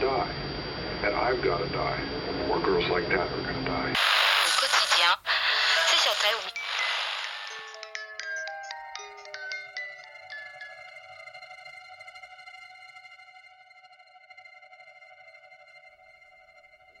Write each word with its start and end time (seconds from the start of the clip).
To 0.00 0.06
die. 0.06 0.34
And 1.04 1.14
I've 1.14 1.42
got 1.42 1.58
to 1.58 1.68
die. 1.68 2.00
More 2.48 2.60
girls 2.60 2.88
like 2.90 3.08
that 3.08 3.28
are 3.30 3.42
going 3.42 3.64
to 3.64 3.70
die. 3.70 3.94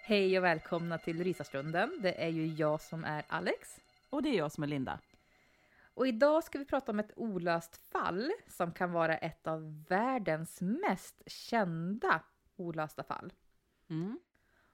Hej 0.02 0.38
och 0.38 0.44
välkomna 0.44 0.98
till 0.98 1.24
Rysarstunden. 1.24 1.98
Det 2.00 2.24
är 2.24 2.28
ju 2.28 2.46
jag 2.46 2.80
som 2.80 3.04
är 3.04 3.24
Alex. 3.28 3.80
Och 4.10 4.22
det 4.22 4.28
är 4.28 4.34
jag 4.34 4.52
som 4.52 4.64
är 4.64 4.68
Linda. 4.68 4.98
Och 5.94 6.06
idag 6.06 6.44
ska 6.44 6.58
vi 6.58 6.64
prata 6.64 6.92
om 6.92 6.98
ett 6.98 7.12
olöst 7.16 7.76
fall 7.92 8.32
som 8.48 8.72
kan 8.72 8.92
vara 8.92 9.16
ett 9.16 9.46
av 9.46 9.84
världens 9.88 10.60
mest 10.60 11.22
kända 11.26 12.20
olösta 12.56 13.02
fall. 13.02 13.32
Mm. 13.88 14.18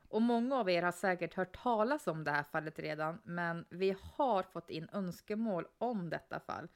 Och 0.09 0.23
många 0.23 0.57
av 0.57 0.71
er 0.71 0.83
har 0.83 0.93
säkert 0.93 1.35
hört 1.35 1.63
talas 1.63 2.07
om 2.07 2.25
det 2.25 2.31
här 2.31 2.43
fallet 2.43 2.79
redan, 2.79 3.19
men 3.25 3.65
vi 3.69 3.97
har 4.17 4.43
fått 4.43 4.71
in 4.71 4.89
önskemål 4.93 5.67
om 5.79 6.11
detta 6.11 6.41
fall. 6.41 6.69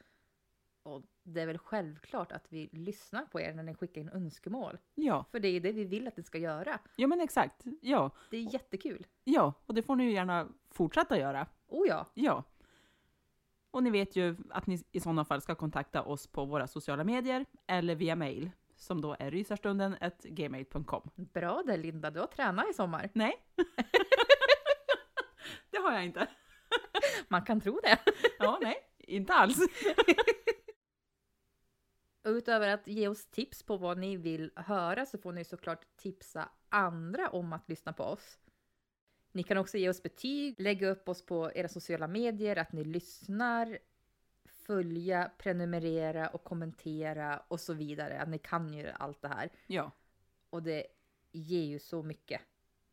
Och 0.83 1.03
det 1.23 1.41
är 1.41 1.47
väl 1.47 1.59
självklart 1.59 2.33
att 2.33 2.53
vi 2.53 2.69
lyssnar 2.73 3.27
på 3.27 3.41
er 3.41 3.55
när 3.55 3.63
ni 3.63 3.75
skickar 3.75 4.01
in 4.01 4.09
önskemål. 4.09 4.79
Ja. 4.95 5.25
För 5.31 5.41
det 5.41 5.49
är 5.49 5.61
det 5.61 5.73
vi 5.73 5.85
vill 5.85 6.09
att 6.09 6.17
ni 6.17 6.23
ska 6.23 6.39
göra. 6.39 6.79
ja, 6.97 7.07
men 7.07 7.21
exakt. 7.21 7.65
Ja. 7.81 8.11
Det 8.31 8.37
är 8.37 8.53
jättekul. 8.55 9.07
ja, 9.25 9.53
och 9.67 9.75
det 9.75 9.83
får 9.83 9.97
ni 9.97 10.05
ju 10.05 10.13
gärna 10.13 10.49
fortsätta 10.71 11.19
göra. 11.19 11.47
Oh 11.69 11.89
ja, 11.89 12.07
Ja. 12.15 12.45
Och 13.71 13.83
ni 13.83 13.91
vet 13.91 14.17
ju 14.17 14.37
att 14.51 14.67
ni 14.67 14.83
i 14.93 15.01
sådana 15.01 15.25
fall 15.25 15.41
ska 15.41 15.55
kontakta 15.55 16.03
oss 16.03 16.27
på 16.27 16.45
våra 16.45 16.67
sociala 16.67 17.05
medier 17.05 17.45
eller 17.67 17.95
via 17.95 18.17
mail 18.17 18.51
som 18.77 19.01
då 19.01 19.17
är 19.19 19.31
rysarstunden 19.31 19.97
gmail.com. 20.23 21.11
bra 21.15 21.63
där 21.67 21.77
Linda, 21.77 22.11
du 22.11 22.21
har 22.21 22.27
tränat 22.27 22.71
i 22.71 22.75
sommar. 22.75 23.11
Nej, 23.13 23.47
det 25.71 25.79
har 25.79 25.93
jag 25.93 26.05
inte. 26.05 26.29
Man 27.29 27.43
kan 27.43 27.61
tro 27.61 27.81
det. 27.83 27.99
Ja, 28.39 28.59
nej, 28.63 28.77
inte 28.99 29.33
alls. 29.33 29.59
Utöver 32.25 32.69
att 32.69 32.87
ge 32.87 33.09
oss 33.09 33.31
tips 33.31 33.63
på 33.63 33.77
vad 33.77 33.99
ni 33.99 34.17
vill 34.17 34.53
höra 34.57 35.07
så 35.07 35.19
får 35.19 35.33
ni 35.33 35.45
såklart 35.45 35.97
tipsa 35.97 36.49
andra 36.69 37.29
om 37.29 37.53
att 37.53 37.69
lyssna 37.69 37.93
på 37.93 38.05
oss. 38.05 38.39
Ni 39.33 39.43
kan 39.43 39.59
också 39.59 39.79
ge 39.79 39.89
oss 39.89 40.03
betyg, 40.03 40.61
lägga 40.61 40.89
upp 40.89 41.09
oss 41.09 41.27
på 41.27 41.53
era 41.55 41.69
sociala 41.69 42.07
medier, 42.07 42.57
att 42.57 42.73
ni 42.73 42.85
lyssnar, 42.85 43.79
följa, 44.67 45.31
prenumerera 45.39 46.29
och 46.29 46.45
kommentera 46.45 47.43
och 47.49 47.61
så 47.61 47.75
vidare. 47.75 48.21
Att 48.21 48.29
ni 48.29 48.39
kan 48.39 48.75
ju 48.75 48.89
allt 48.89 49.23
det 49.23 49.29
här. 49.29 49.51
Ja. 49.67 49.91
Och 50.51 50.63
det 50.63 50.87
ger 51.33 51.65
ju 51.65 51.79
så 51.79 52.03
mycket. 52.03 52.41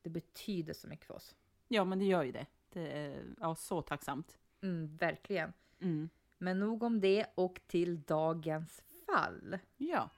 Det 0.01 0.09
betyder 0.09 0.73
så 0.73 0.87
mycket 0.87 1.05
för 1.05 1.13
oss. 1.13 1.35
ja, 1.67 1.85
men 1.85 1.99
det 1.99 2.05
gör 2.05 2.23
ju 2.23 2.31
det. 2.31 2.45
Det 2.69 2.91
är 2.91 3.23
ja, 3.39 3.55
så 3.55 3.81
tacksamt. 3.81 4.37
Mm, 4.61 4.97
verkligen. 4.97 5.53
Mm. 5.79 6.09
Men 6.37 6.59
nog 6.59 6.83
om 6.83 7.01
det 7.01 7.25
och 7.35 7.61
till 7.67 8.01
dagens 8.01 8.83
fall. 9.05 9.57
Ja. 9.77 10.09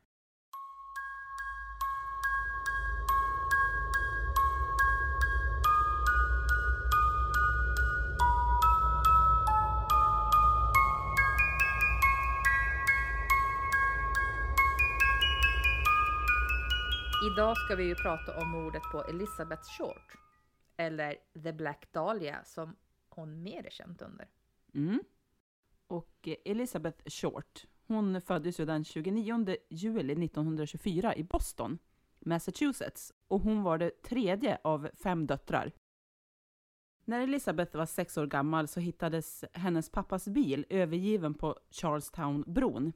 Idag 17.32 17.58
ska 17.58 17.76
vi 17.76 17.84
ju 17.84 17.96
prata 17.96 18.42
om 18.42 18.52
mordet 18.52 18.82
på 18.92 19.04
Elizabeth 19.04 19.64
Short. 19.78 20.18
Eller 20.78 21.16
The 21.44 21.54
Black 21.54 21.88
Dahlia 21.92 22.44
som 22.44 22.76
hon 23.10 23.44
mer 23.44 23.66
är 23.66 23.70
känt 23.70 24.02
under. 24.02 24.28
Mm. 24.74 25.00
Och 25.88 26.30
Elizabeth 26.46 27.10
Short, 27.10 27.66
hon 27.88 28.22
föddes 28.22 28.60
ju 28.60 28.66
den 28.66 28.84
29 28.84 29.56
juli 29.70 30.26
1924 30.26 31.16
i 31.16 31.24
Boston, 31.24 31.78
Massachusetts. 32.20 33.14
Och 33.28 33.42
hon 33.42 33.64
var 33.64 33.78
det 33.78 34.02
tredje 34.04 34.58
av 34.64 34.90
fem 35.04 35.28
döttrar. 35.28 35.72
När 37.06 37.22
Elizabeth 37.22 37.78
var 37.78 37.86
sex 37.86 38.18
år 38.18 38.28
gammal 38.28 38.68
så 38.68 38.80
hittades 38.80 39.44
hennes 39.54 39.90
pappas 39.90 40.28
bil 40.28 40.66
övergiven 40.70 41.34
på 41.34 41.60
Charlestown-bron. 41.72 42.94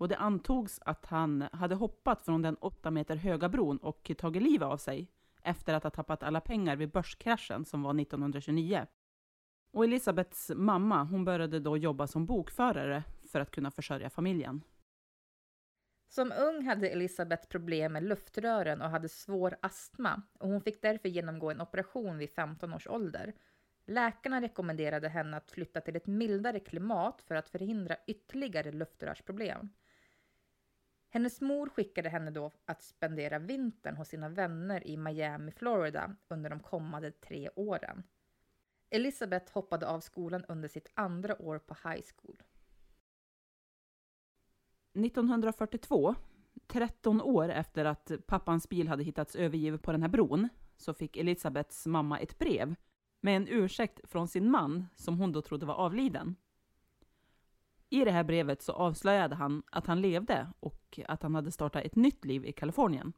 Och 0.00 0.08
det 0.08 0.16
antogs 0.16 0.80
att 0.84 1.06
han 1.06 1.48
hade 1.52 1.74
hoppat 1.74 2.22
från 2.22 2.42
den 2.42 2.54
åtta 2.54 2.90
meter 2.90 3.16
höga 3.16 3.48
bron 3.48 3.78
och 3.78 4.10
tagit 4.18 4.42
livet 4.42 4.66
av 4.66 4.76
sig 4.76 5.08
efter 5.42 5.74
att 5.74 5.82
ha 5.82 5.90
tappat 5.90 6.22
alla 6.22 6.40
pengar 6.40 6.76
vid 6.76 6.90
börskraschen 6.90 7.64
som 7.64 7.82
var 7.82 8.00
1929. 8.00 8.86
Och 9.72 9.84
Elisabeths 9.84 10.50
mamma, 10.54 11.04
hon 11.04 11.24
började 11.24 11.60
då 11.60 11.76
jobba 11.76 12.06
som 12.06 12.26
bokförare 12.26 13.04
för 13.28 13.40
att 13.40 13.50
kunna 13.50 13.70
försörja 13.70 14.10
familjen. 14.10 14.62
Som 16.08 16.32
ung 16.32 16.66
hade 16.66 16.88
Elisabeth 16.88 17.48
problem 17.48 17.92
med 17.92 18.02
luftrören 18.02 18.82
och 18.82 18.90
hade 18.90 19.08
svår 19.08 19.56
astma 19.62 20.22
och 20.38 20.48
hon 20.48 20.60
fick 20.60 20.82
därför 20.82 21.08
genomgå 21.08 21.50
en 21.50 21.60
operation 21.60 22.18
vid 22.18 22.30
15 22.30 22.74
års 22.74 22.86
ålder. 22.86 23.32
Läkarna 23.86 24.40
rekommenderade 24.40 25.08
henne 25.08 25.36
att 25.36 25.50
flytta 25.50 25.80
till 25.80 25.96
ett 25.96 26.06
mildare 26.06 26.60
klimat 26.60 27.22
för 27.22 27.34
att 27.34 27.48
förhindra 27.48 27.96
ytterligare 28.06 28.72
luftrörsproblem. 28.72 29.68
Hennes 31.12 31.40
mor 31.40 31.68
skickade 31.68 32.08
henne 32.08 32.30
då 32.30 32.52
att 32.64 32.82
spendera 32.82 33.38
vintern 33.38 33.96
hos 33.96 34.08
sina 34.08 34.28
vänner 34.28 34.86
i 34.86 34.96
Miami, 34.96 35.52
Florida 35.52 36.16
under 36.28 36.50
de 36.50 36.60
kommande 36.60 37.10
tre 37.10 37.50
åren. 37.56 38.02
Elizabeth 38.90 39.52
hoppade 39.52 39.86
av 39.88 40.00
skolan 40.00 40.44
under 40.48 40.68
sitt 40.68 40.90
andra 40.94 41.42
år 41.42 41.58
på 41.58 41.74
high 41.74 42.02
school. 42.16 42.42
1942, 44.94 46.14
13 46.66 47.22
år 47.22 47.48
efter 47.48 47.84
att 47.84 48.12
pappans 48.26 48.68
bil 48.68 48.88
hade 48.88 49.02
hittats 49.02 49.36
övergiven 49.36 49.78
på 49.78 49.92
den 49.92 50.02
här 50.02 50.08
bron, 50.08 50.48
så 50.76 50.94
fick 50.94 51.16
Elisabeths 51.16 51.86
mamma 51.86 52.18
ett 52.18 52.38
brev 52.38 52.74
med 53.20 53.36
en 53.36 53.48
ursäkt 53.48 54.00
från 54.10 54.28
sin 54.28 54.50
man 54.50 54.86
som 54.96 55.18
hon 55.18 55.32
då 55.32 55.42
trodde 55.42 55.66
var 55.66 55.74
avliden. 55.74 56.36
I 57.92 58.04
det 58.04 58.10
här 58.10 58.24
brevet 58.24 58.62
så 58.62 58.72
avslöjade 58.72 59.34
han 59.34 59.62
att 59.70 59.86
han 59.86 60.00
levde 60.00 60.52
och 60.60 61.00
att 61.08 61.22
han 61.22 61.34
hade 61.34 61.52
startat 61.52 61.84
ett 61.84 61.96
nytt 61.96 62.24
liv 62.24 62.44
i 62.44 62.52
Kalifornien. 62.52 63.12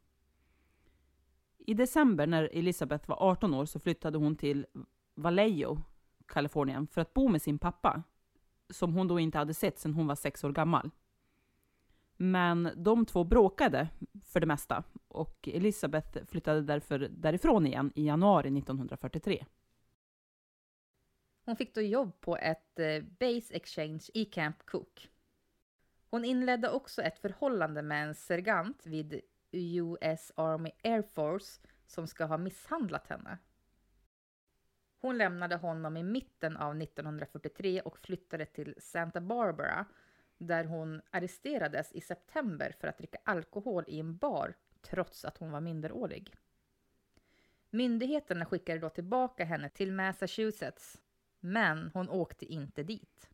I 1.58 1.74
december 1.74 2.26
när 2.26 2.50
Elisabeth 2.52 3.08
var 3.08 3.16
18 3.16 3.54
år 3.54 3.64
så 3.64 3.78
flyttade 3.78 4.18
hon 4.18 4.36
till 4.36 4.66
Vallejo, 5.14 5.78
Kalifornien, 6.26 6.86
för 6.86 7.00
att 7.00 7.14
bo 7.14 7.28
med 7.28 7.42
sin 7.42 7.58
pappa, 7.58 8.02
som 8.70 8.94
hon 8.94 9.08
då 9.08 9.20
inte 9.20 9.38
hade 9.38 9.54
sett 9.54 9.78
sedan 9.78 9.94
hon 9.94 10.06
var 10.06 10.14
sex 10.14 10.44
år 10.44 10.52
gammal. 10.52 10.90
Men 12.16 12.70
de 12.76 13.06
två 13.06 13.24
bråkade 13.24 13.88
för 14.24 14.40
det 14.40 14.46
mesta 14.46 14.84
och 15.08 15.48
Elisabeth 15.52 16.24
flyttade 16.26 16.62
därför 16.62 16.98
därifrån 16.98 17.66
igen 17.66 17.92
i 17.94 18.06
januari 18.06 18.58
1943. 18.58 19.46
Hon 21.44 21.56
fick 21.56 21.74
då 21.74 21.80
jobb 21.80 22.20
på 22.20 22.36
ett 22.36 22.78
eh, 22.78 23.02
Base 23.02 23.54
Exchange 23.54 24.02
i 24.14 24.24
Camp 24.24 24.66
Cook. 24.66 25.10
Hon 26.10 26.24
inledde 26.24 26.70
också 26.70 27.02
ett 27.02 27.18
förhållande 27.18 27.82
med 27.82 28.08
en 28.08 28.14
sergeant 28.14 28.86
vid 28.86 29.20
US 29.50 30.32
Army 30.34 30.70
Air 30.84 31.02
Force 31.02 31.60
som 31.86 32.06
ska 32.06 32.24
ha 32.24 32.38
misshandlat 32.38 33.06
henne. 33.06 33.38
Hon 34.98 35.18
lämnade 35.18 35.56
honom 35.56 35.96
i 35.96 36.02
mitten 36.02 36.56
av 36.56 36.82
1943 36.82 37.80
och 37.80 37.98
flyttade 37.98 38.46
till 38.46 38.74
Santa 38.78 39.20
Barbara 39.20 39.86
där 40.38 40.64
hon 40.64 41.02
arresterades 41.10 41.92
i 41.92 42.00
september 42.00 42.74
för 42.80 42.88
att 42.88 42.98
dricka 42.98 43.18
alkohol 43.24 43.84
i 43.86 44.00
en 44.00 44.16
bar 44.16 44.54
trots 44.82 45.24
att 45.24 45.38
hon 45.38 45.50
var 45.50 45.60
minderårig. 45.60 46.34
Myndigheterna 47.70 48.44
skickade 48.44 48.78
då 48.78 48.88
tillbaka 48.88 49.44
henne 49.44 49.68
till 49.68 49.92
Massachusetts, 49.92 50.98
men 51.42 51.90
hon 51.94 52.08
åkte 52.08 52.44
inte 52.44 52.82
dit. 52.82 53.30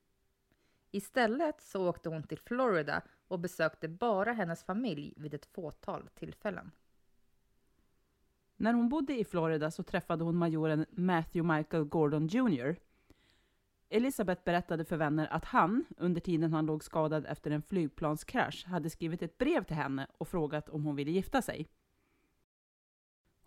Istället 0.90 1.60
så 1.60 1.88
åkte 1.88 2.08
hon 2.08 2.22
till 2.22 2.38
Florida 2.38 3.02
och 3.28 3.38
besökte 3.38 3.88
bara 3.88 4.32
hennes 4.32 4.64
familj 4.64 5.14
vid 5.16 5.34
ett 5.34 5.46
fåtal 5.46 6.08
tillfällen. 6.14 6.70
När 8.56 8.72
hon 8.72 8.88
bodde 8.88 9.19
i 9.19 9.25
Florida 9.25 9.70
så 9.70 9.82
träffade 9.82 10.25
hon 10.25 10.37
majoren 10.37 10.87
Matthew 10.90 11.56
Michael 11.56 11.84
Gordon 11.84 12.26
Jr. 12.26 12.76
Elisabeth 13.88 14.44
berättade 14.44 14.84
för 14.84 14.96
vänner 14.96 15.26
att 15.31 15.44
han, 15.44 15.84
under 15.96 16.20
tiden 16.20 16.52
han 16.52 16.66
låg 16.66 16.84
skadad 16.84 17.26
efter 17.26 17.50
en 17.50 17.62
flygplanskrasch, 17.62 18.66
hade 18.66 18.90
skrivit 18.90 19.22
ett 19.22 19.38
brev 19.38 19.64
till 19.64 19.76
henne 19.76 20.06
och 20.19 20.28
frågat 20.28 20.69
om 20.69 20.84
hon 20.84 20.96
ville 20.96 21.11
gifta 21.11 21.43
sig. 21.43 21.69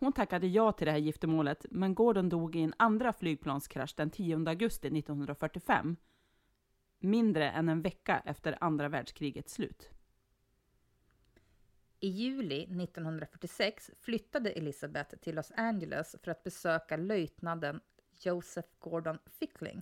Hon 0.01 0.13
tackade 0.13 0.47
ja 0.47 0.71
till 0.71 0.85
det 0.85 0.91
här 0.91 0.99
giftermålet, 0.99 1.65
men 1.69 1.95
Gordon 1.95 2.29
dog 2.29 2.55
i 2.55 2.61
en 2.61 2.73
andra 2.77 3.13
flygplanskrasch 3.13 3.93
den 3.97 4.09
10 4.09 4.49
augusti 4.49 4.87
1945, 4.87 5.95
mindre 6.99 7.51
än 7.51 7.69
en 7.69 7.81
vecka 7.81 8.21
efter 8.25 8.57
andra 8.61 8.89
världskrigets 8.89 9.53
slut. 9.53 9.89
I 11.99 12.07
juli 12.07 12.63
1946 12.63 13.91
flyttade 13.99 14.51
Elizabeth 14.51 15.15
till 15.15 15.35
Los 15.35 15.51
Angeles 15.55 16.15
för 16.23 16.31
att 16.31 16.43
besöka 16.43 16.97
löjtnanten 16.97 17.81
Joseph 18.21 18.69
Gordon 18.79 19.19
Fickling, 19.25 19.81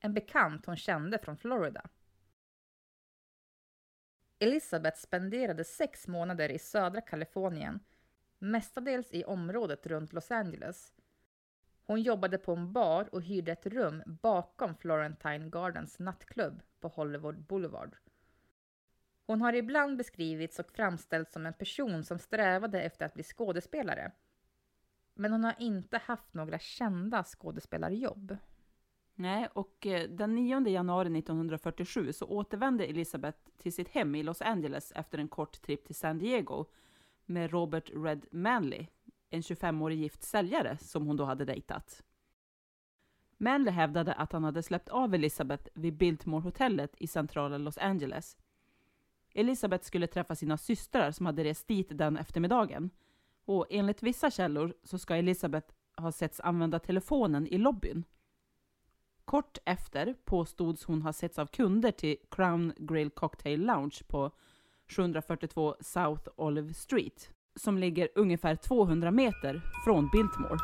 en 0.00 0.14
bekant 0.14 0.66
hon 0.66 0.76
kände 0.76 1.18
från 1.18 1.36
Florida. 1.36 1.88
Elizabeth 4.38 4.98
spenderade 4.98 5.64
sex 5.64 6.08
månader 6.08 6.48
i 6.48 6.58
södra 6.58 7.00
Kalifornien, 7.00 7.80
mestadels 8.50 9.12
i 9.12 9.24
området 9.24 9.86
runt 9.86 10.12
Los 10.12 10.30
Angeles. 10.30 10.92
Hon 11.86 12.02
jobbade 12.02 12.38
på 12.38 12.52
en 12.52 12.72
bar 12.72 13.08
och 13.12 13.22
hyrde 13.22 13.52
ett 13.52 13.66
rum 13.66 14.02
bakom 14.06 14.74
Florentine 14.74 15.48
Gardens 15.50 15.98
nattklubb 15.98 16.62
på 16.80 16.88
Hollywood 16.88 17.42
Boulevard. 17.42 17.96
Hon 19.26 19.40
har 19.40 19.52
ibland 19.52 19.96
beskrivits 19.96 20.58
och 20.58 20.70
framställts 20.70 21.32
som 21.32 21.46
en 21.46 21.52
person 21.52 22.04
som 22.04 22.18
strävade 22.18 22.82
efter 22.82 23.06
att 23.06 23.14
bli 23.14 23.22
skådespelare. 23.22 24.12
Men 25.14 25.32
hon 25.32 25.44
har 25.44 25.54
inte 25.58 25.98
haft 25.98 26.34
några 26.34 26.58
kända 26.58 27.24
skådespelarjobb. 27.24 28.36
Nej, 29.14 29.48
och 29.52 29.86
eh, 29.86 30.08
den 30.08 30.34
9 30.34 30.68
januari 30.68 31.18
1947 31.18 32.12
så 32.12 32.26
återvände 32.26 32.84
Elizabeth 32.84 33.38
till 33.58 33.72
sitt 33.72 33.88
hem 33.88 34.14
i 34.14 34.22
Los 34.22 34.42
Angeles 34.42 34.92
efter 34.92 35.18
en 35.18 35.28
kort 35.28 35.62
tripp 35.62 35.86
till 35.86 35.94
San 35.94 36.18
Diego 36.18 36.66
med 37.26 37.50
Robert 37.50 37.90
Red 37.94 38.26
Manley, 38.30 38.86
en 39.30 39.40
25-årig 39.40 39.98
gift 39.98 40.22
säljare 40.22 40.78
som 40.80 41.06
hon 41.06 41.16
då 41.16 41.24
hade 41.24 41.44
dejtat. 41.44 42.02
Manley 43.38 43.74
hävdade 43.74 44.14
att 44.14 44.32
han 44.32 44.44
hade 44.44 44.62
släppt 44.62 44.88
av 44.88 45.14
Elizabeth 45.14 45.68
vid 45.74 45.96
Biltmore-hotellet 45.96 46.94
i 46.98 47.06
centrala 47.06 47.58
Los 47.58 47.78
Angeles. 47.78 48.36
Elizabeth 49.34 49.84
skulle 49.84 50.06
träffa 50.06 50.34
sina 50.34 50.58
systrar 50.58 51.10
som 51.10 51.26
hade 51.26 51.44
rest 51.44 51.68
dit 51.68 51.88
den 51.90 52.16
eftermiddagen. 52.16 52.90
Och 53.44 53.66
enligt 53.70 54.02
vissa 54.02 54.30
källor 54.30 54.74
så 54.82 54.98
ska 54.98 55.16
Elizabeth 55.16 55.74
ha 55.96 56.12
setts 56.12 56.40
använda 56.40 56.78
telefonen 56.78 57.46
i 57.46 57.58
lobbyn. 57.58 58.04
Kort 59.24 59.58
efter 59.64 60.14
påstods 60.24 60.84
hon 60.84 61.02
ha 61.02 61.12
setts 61.12 61.38
av 61.38 61.46
kunder 61.46 61.90
till 61.90 62.16
Crown 62.30 62.72
Grill 62.76 63.10
Cocktail 63.10 63.66
Lounge 63.66 64.02
på 64.06 64.30
742 64.88 65.74
South 65.80 66.28
Olive 66.36 66.74
Street, 66.74 67.30
som 67.60 67.78
ligger 67.78 68.08
ungefär 68.14 68.54
200 68.54 69.10
meter 69.10 69.62
från 69.84 70.08
Biltmore. 70.12 70.58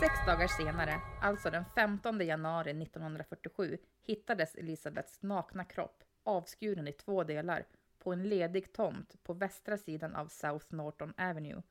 Sex 0.00 0.12
dagar 0.26 0.46
senare, 0.46 1.00
alltså 1.22 1.50
den 1.50 1.64
15 1.74 2.26
januari 2.26 2.70
1947, 2.70 3.78
hittades 4.06 4.54
Elisabeths 4.54 5.22
nakna 5.22 5.64
kropp 5.64 6.02
avskuren 6.24 6.88
i 6.88 6.92
två 6.92 7.24
delar 7.24 7.64
på 8.02 8.12
en 8.12 8.28
ledig 8.28 8.72
tomt 8.72 9.22
på 9.22 9.32
västra 9.32 9.78
sidan 9.78 10.14
av 10.14 10.26
South 10.28 10.66
Norton 10.68 11.14
Avenue. 11.16 11.62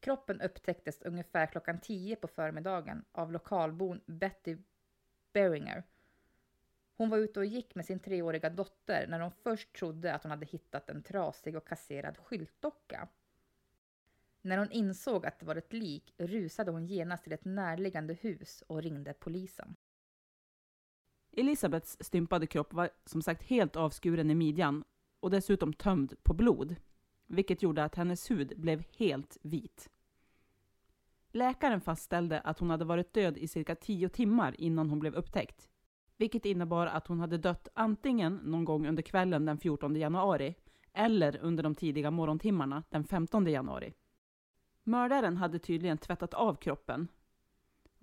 Kroppen 0.00 0.40
upptäcktes 0.40 1.02
ungefär 1.02 1.46
klockan 1.46 1.80
10 1.80 2.16
på 2.16 2.28
förmiddagen 2.28 3.04
av 3.12 3.32
lokalbon 3.32 4.00
Betty 4.06 4.56
Beringer. 5.32 5.84
Hon 6.96 7.10
var 7.10 7.18
ute 7.18 7.40
och 7.40 7.46
gick 7.46 7.74
med 7.74 7.86
sin 7.86 8.00
treåriga 8.00 8.50
dotter 8.50 9.06
när 9.08 9.20
hon 9.20 9.30
först 9.30 9.72
trodde 9.72 10.14
att 10.14 10.22
hon 10.22 10.30
hade 10.30 10.46
hittat 10.46 10.90
en 10.90 11.02
trasig 11.02 11.56
och 11.56 11.68
kasserad 11.68 12.18
skyltdocka. 12.18 13.08
När 14.42 14.58
hon 14.58 14.70
insåg 14.70 15.26
att 15.26 15.38
det 15.38 15.46
var 15.46 15.56
ett 15.56 15.72
lik 15.72 16.14
rusade 16.18 16.70
hon 16.70 16.86
genast 16.86 17.24
till 17.24 17.32
ett 17.32 17.44
närliggande 17.44 18.14
hus 18.14 18.62
och 18.66 18.82
ringde 18.82 19.12
polisen. 19.12 19.76
Elisabeths 21.38 21.96
stympade 22.00 22.46
kropp 22.46 22.72
var 22.72 22.90
som 23.04 23.22
sagt 23.22 23.42
helt 23.42 23.76
avskuren 23.76 24.30
i 24.30 24.34
midjan 24.34 24.84
och 25.20 25.30
dessutom 25.30 25.72
tömd 25.72 26.14
på 26.22 26.34
blod, 26.34 26.76
vilket 27.26 27.62
gjorde 27.62 27.84
att 27.84 27.94
hennes 27.94 28.30
hud 28.30 28.52
blev 28.56 28.84
helt 28.98 29.38
vit. 29.42 29.90
Läkaren 31.32 31.80
fastställde 31.80 32.40
att 32.40 32.58
hon 32.58 32.70
hade 32.70 32.84
varit 32.84 33.12
död 33.12 33.38
i 33.38 33.48
cirka 33.48 33.74
tio 33.74 34.08
timmar 34.08 34.60
innan 34.60 34.90
hon 34.90 34.98
blev 34.98 35.14
upptäckt, 35.14 35.68
vilket 36.16 36.44
innebar 36.44 36.86
att 36.86 37.06
hon 37.06 37.20
hade 37.20 37.38
dött 37.38 37.68
antingen 37.74 38.36
någon 38.36 38.64
gång 38.64 38.86
under 38.86 39.02
kvällen 39.02 39.44
den 39.44 39.58
14 39.58 39.96
januari 39.96 40.54
eller 40.92 41.36
under 41.42 41.62
de 41.62 41.74
tidiga 41.74 42.10
morgontimmarna 42.10 42.82
den 42.90 43.04
15 43.04 43.46
januari. 43.46 43.94
Mördaren 44.84 45.36
hade 45.36 45.58
tydligen 45.58 45.98
tvättat 45.98 46.34
av 46.34 46.54
kroppen 46.54 47.08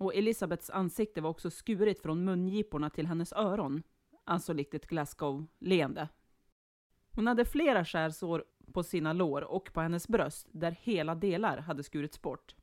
och 0.04 0.14
Elisabeths 0.14 0.70
ansikte 0.70 1.20
var 1.20 1.30
också 1.30 1.50
skurit 1.50 2.02
från 2.02 2.24
mungiporna 2.24 2.90
till 2.90 3.06
hennes 3.06 3.32
öron, 3.32 3.82
alltså 4.24 4.52
likt 4.52 4.74
ett 4.74 4.86
Glasgow-leende. 4.86 6.08
Hon 7.10 7.26
hade 7.26 7.44
flera 7.44 7.84
skärsår 7.84 8.44
på 8.72 8.82
sina 8.82 9.12
lår 9.12 9.42
och 9.44 9.72
på 9.72 9.80
hennes 9.80 10.08
bröst 10.08 10.48
där 10.52 10.76
hela 10.80 11.14
delar 11.14 11.58
hade 11.58 11.82
skurits 11.82 12.22
bort. 12.22 12.54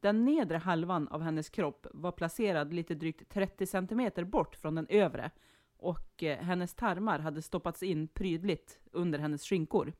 Den 0.00 0.24
nedre 0.24 0.58
halvan 0.58 1.08
av 1.08 1.22
hennes 1.22 1.50
kropp 1.50 1.86
var 1.92 2.12
placerad 2.12 2.72
lite 2.72 2.94
drygt 2.94 3.28
30 3.28 3.66
centimeter 3.66 4.24
bort 4.24 4.56
från 4.56 4.74
den 4.74 4.86
övre 4.88 5.30
och 5.76 6.22
eh, 6.22 6.38
hennes 6.38 6.74
tarmar 6.74 7.18
hade 7.18 7.42
stoppats 7.42 7.82
in 7.82 8.08
prydligt 8.08 8.78
under 8.92 9.18
hennes 9.18 9.42
skinkor. 9.44 9.92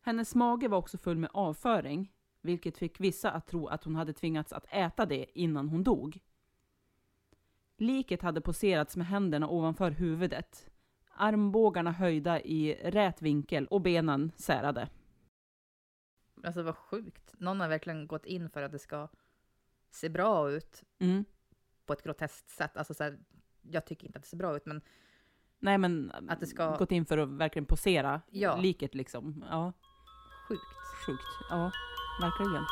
Hennes 0.00 0.34
mage 0.34 0.68
var 0.68 0.78
också 0.78 0.98
full 0.98 1.18
med 1.18 1.30
avföring, 1.32 2.12
vilket 2.42 2.78
fick 2.78 3.00
vissa 3.00 3.30
att 3.30 3.46
tro 3.46 3.66
att 3.66 3.84
hon 3.84 3.96
hade 3.96 4.12
tvingats 4.12 4.52
att 4.52 4.66
äta 4.70 5.06
det 5.06 5.38
innan 5.40 5.68
hon 5.68 5.82
dog. 5.84 6.18
Liket 7.76 8.22
hade 8.22 8.40
poserats 8.40 8.96
med 8.96 9.06
händerna 9.06 9.48
ovanför 9.48 9.90
huvudet, 9.90 10.70
armbågarna 11.14 11.92
höjda 11.92 12.40
i 12.40 12.74
rät 12.90 13.22
vinkel 13.22 13.66
och 13.66 13.80
benen 13.80 14.32
särade. 14.36 14.88
Alltså 16.44 16.62
vad 16.62 16.76
sjukt. 16.76 17.34
Någon 17.38 17.60
har 17.60 17.68
verkligen 17.68 18.06
gått 18.06 18.26
in 18.26 18.50
för 18.50 18.62
att 18.62 18.72
det 18.72 18.78
ska 18.78 19.08
se 19.90 20.08
bra 20.08 20.50
ut 20.50 20.82
Mm. 20.98 21.24
på 21.86 21.92
ett 21.92 22.02
groteskt 22.02 22.50
sätt. 22.50 22.76
Alltså 22.76 22.94
så 22.94 23.04
här, 23.04 23.18
jag 23.62 23.86
tycker 23.86 24.06
inte 24.06 24.18
att 24.18 24.22
det 24.22 24.28
ser 24.28 24.36
bra 24.36 24.56
ut, 24.56 24.66
men 24.66 24.80
Nej 25.64 25.78
men, 25.78 26.12
Att 26.28 26.40
det 26.40 26.46
ska- 26.46 26.76
gått 26.76 26.92
in 26.92 27.06
för 27.06 27.18
att 27.18 27.28
verkligen 27.28 27.66
posera 27.66 28.20
Ja. 28.30 28.56
liket 28.56 28.94
liksom. 28.94 29.44
Ja, 29.50 29.72
sjukt. 30.48 30.62
sjukt. 31.06 31.22
Ja, 31.50 31.70
verkligen. 32.20 32.66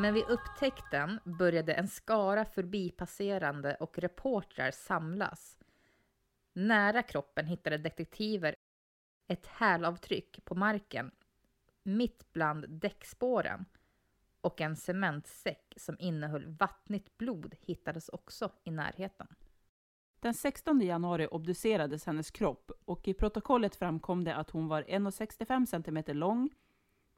Men 0.00 0.14
vid 0.14 0.24
upptäckten 0.28 1.20
började 1.24 1.72
en 1.72 1.88
skara 1.88 2.44
förbipasserande 2.44 3.74
och 3.74 3.98
reportrar 3.98 4.70
samlas. 4.70 5.56
Nära 6.52 7.02
kroppen 7.02 7.46
hittade 7.46 7.78
detektiver 7.78 8.54
ett 9.28 9.46
hälavtryck 9.46 10.44
på 10.44 10.54
marken 10.54 11.10
mitt 11.82 12.32
bland 12.32 12.68
däckspåren 12.68 13.64
och 14.40 14.60
en 14.60 14.76
cementsäck 14.76 15.74
som 15.76 15.96
innehöll 15.98 16.46
vattnigt 16.46 17.18
blod 17.18 17.54
hittades 17.60 18.08
också 18.08 18.52
i 18.64 18.70
närheten. 18.70 19.26
Den 20.20 20.34
16 20.34 20.80
januari 20.80 21.26
obducerades 21.26 22.06
hennes 22.06 22.30
kropp 22.30 22.70
och 22.84 23.08
i 23.08 23.14
protokollet 23.14 23.76
framkom 23.76 24.24
det 24.24 24.34
att 24.34 24.50
hon 24.50 24.68
var 24.68 24.82
1,65 24.82 25.66
cm 25.66 26.18
lång, 26.18 26.50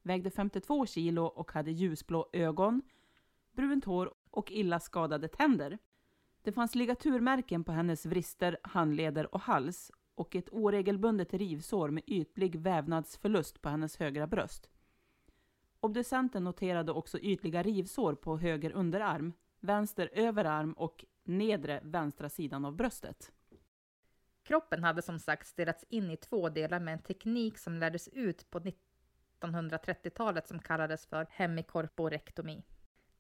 vägde 0.02 0.30
52 0.30 0.86
kilo 0.86 1.24
och 1.24 1.52
hade 1.52 1.70
ljusblå 1.70 2.28
ögon, 2.32 2.82
brunt 3.52 3.84
hår 3.84 4.14
och 4.30 4.52
illa 4.52 4.80
skadade 4.80 5.28
tänder. 5.28 5.78
Det 6.42 6.52
fanns 6.52 6.75
ligaturmärken 6.75 7.64
på 7.64 7.72
hennes 7.72 8.06
vrister, 8.06 8.56
handleder 8.62 9.34
och 9.34 9.40
hals 9.40 9.92
och 10.14 10.37
ett 10.37 10.49
oregelbundet 10.52 11.34
rivsår 11.34 11.90
med 11.90 12.02
ytlig 12.06 12.56
vävnadsförlust 12.56 13.62
på 13.62 13.68
hennes 13.68 13.96
högra 13.96 14.26
bröst. 14.26 14.70
Obducenten 15.80 16.44
noterade 16.44 16.92
också 16.92 17.18
ytliga 17.18 17.62
rivsår 17.62 18.14
på 18.14 18.38
höger 18.38 18.72
underarm, 18.72 19.32
vänster 19.61 20.11
överarm 20.12 20.72
och 20.72 21.04
nedre 21.25 21.80
vänstra 21.82 22.28
sidan 22.28 22.64
av 22.64 22.76
bröstet. 22.76 23.32
Kroppen 24.42 24.84
hade 24.84 25.02
som 25.02 25.18
sagt 25.18 25.56
delats 25.56 25.84
in 25.88 26.11
i 26.11 26.16
två 26.16 26.49
delar 26.49 26.80
med 26.80 26.92
en 26.92 27.02
teknik 27.02 27.58
som 27.58 27.78
lärdes 27.78 28.08
ut 28.08 28.50
på 28.50 28.61
1930-talet 29.40 30.49
som 30.49 30.58
kallades 30.58 31.06
för 31.06 31.26
hemikorporektomi. 31.30 32.62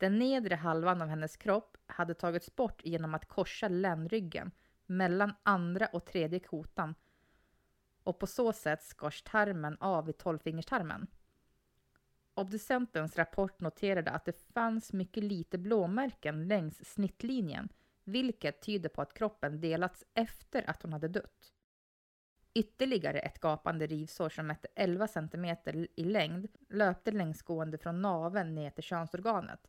Den 0.02 0.18
nedre 0.18 0.54
halvan 0.54 1.02
av 1.02 1.08
hennes 1.08 1.36
kropp 1.36 1.76
hade 1.86 2.14
tagits 2.14 2.56
bort 2.56 2.80
genom 2.84 3.14
att 3.14 3.28
korsa 3.28 3.68
ländryggen 3.68 4.50
mellan 4.86 5.34
andra 5.42 5.86
och 5.86 6.04
tredje 6.04 6.38
kotan 6.38 6.94
och 8.02 8.18
på 8.18 8.26
så 8.26 8.52
sätt 8.52 8.82
skars 8.82 9.22
tarmen 9.22 9.76
av 9.80 10.10
i 10.10 10.12
tolvfingerstarmen. 10.12 11.06
Obducentens 12.34 13.16
rapport 13.16 13.60
noterade 13.60 14.10
att 14.10 14.24
det 14.24 14.52
fanns 14.54 14.92
mycket 14.92 15.24
lite 15.24 15.58
blåmärken 15.58 16.48
längs 16.48 16.92
snittlinjen, 16.92 17.68
vilket 18.04 18.62
tyder 18.62 18.88
på 18.88 19.02
att 19.02 19.14
kroppen 19.14 19.60
delats 19.60 20.04
efter 20.14 20.70
att 20.70 20.82
hon 20.82 20.92
hade 20.92 21.08
dött. 21.08 21.52
Ytterligare 22.54 23.18
ett 23.20 23.40
gapande 23.40 23.86
rivsår 23.86 24.28
som 24.28 24.46
mätte 24.46 24.68
11 24.74 25.08
cm 25.08 25.56
i 25.96 26.04
längd 26.04 26.48
löpte 26.68 27.10
längsgående 27.10 27.78
från 27.78 28.02
naveln 28.02 28.54
ner 28.54 28.70
till 28.70 28.84
könsorganet. 28.84 29.68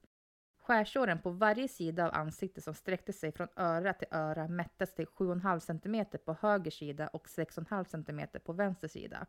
Skärsåren 0.63 1.21
på 1.21 1.29
varje 1.29 1.67
sida 1.67 2.05
av 2.05 2.13
ansiktet 2.13 2.63
som 2.63 2.73
sträckte 2.73 3.13
sig 3.13 3.31
från 3.31 3.47
öra 3.55 3.93
till 3.93 4.07
öra 4.11 4.47
mättes 4.47 4.95
till 4.95 5.05
7,5 5.05 5.59
cm 5.59 6.05
på 6.25 6.37
höger 6.41 6.71
sida 6.71 7.07
och 7.07 7.27
6,5 7.27 7.83
cm 7.83 8.41
på 8.45 8.53
vänster 8.53 8.87
sida. 8.87 9.27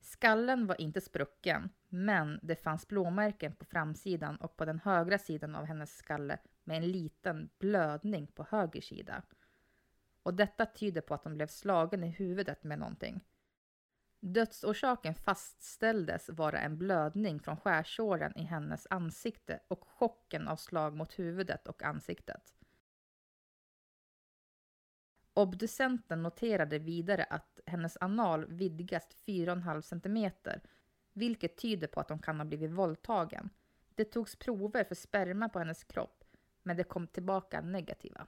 Skallen 0.00 0.66
var 0.66 0.80
inte 0.80 1.00
sprucken, 1.00 1.70
men 1.88 2.40
det 2.42 2.56
fanns 2.56 2.88
blåmärken 2.88 3.52
på 3.52 3.64
framsidan 3.64 4.36
och 4.36 4.56
på 4.56 4.64
den 4.64 4.80
högra 4.84 5.18
sidan 5.18 5.54
av 5.54 5.64
hennes 5.64 5.96
skalle 5.96 6.38
med 6.64 6.76
en 6.76 6.92
liten 6.92 7.48
blödning 7.58 8.26
på 8.26 8.46
höger 8.50 8.80
sida. 8.80 9.22
Och 10.22 10.34
detta 10.34 10.66
tyder 10.66 11.00
på 11.00 11.14
att 11.14 11.24
hon 11.24 11.34
blev 11.34 11.46
slagen 11.46 12.04
i 12.04 12.08
huvudet 12.08 12.64
med 12.64 12.78
någonting. 12.78 13.20
Dödsorsaken 14.26 15.14
fastställdes 15.14 16.28
vara 16.28 16.60
en 16.60 16.78
blödning 16.78 17.40
från 17.40 17.56
skärsåren 17.56 18.38
i 18.38 18.42
hennes 18.42 18.86
ansikte 18.90 19.60
och 19.68 19.84
chocken 19.88 20.48
av 20.48 20.56
slag 20.56 20.96
mot 20.96 21.18
huvudet 21.18 21.68
och 21.68 21.82
ansiktet. 21.82 22.54
Obducenten 25.34 26.22
noterade 26.22 26.78
vidare 26.78 27.24
att 27.24 27.60
hennes 27.66 27.96
anal 28.00 28.46
vidgas 28.46 29.08
4,5 29.26 29.80
cm, 29.80 30.30
vilket 31.12 31.56
tyder 31.56 31.86
på 31.86 32.00
att 32.00 32.08
hon 32.08 32.18
kan 32.18 32.38
ha 32.40 32.44
blivit 32.44 32.70
våldtagen. 32.70 33.50
Det 33.94 34.04
togs 34.04 34.36
prover 34.36 34.84
för 34.84 34.94
sperma 34.94 35.48
på 35.48 35.58
hennes 35.58 35.84
kropp, 35.84 36.24
men 36.62 36.76
det 36.76 36.84
kom 36.84 37.06
tillbaka 37.06 37.60
negativa. 37.60 38.26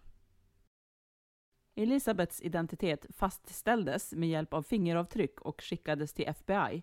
Elisabeths 1.78 2.40
identitet 2.40 3.06
fastställdes 3.10 4.12
med 4.12 4.28
hjälp 4.28 4.54
av 4.54 4.62
fingeravtryck 4.62 5.40
och 5.40 5.62
skickades 5.62 6.12
till 6.12 6.28
FBI. 6.28 6.82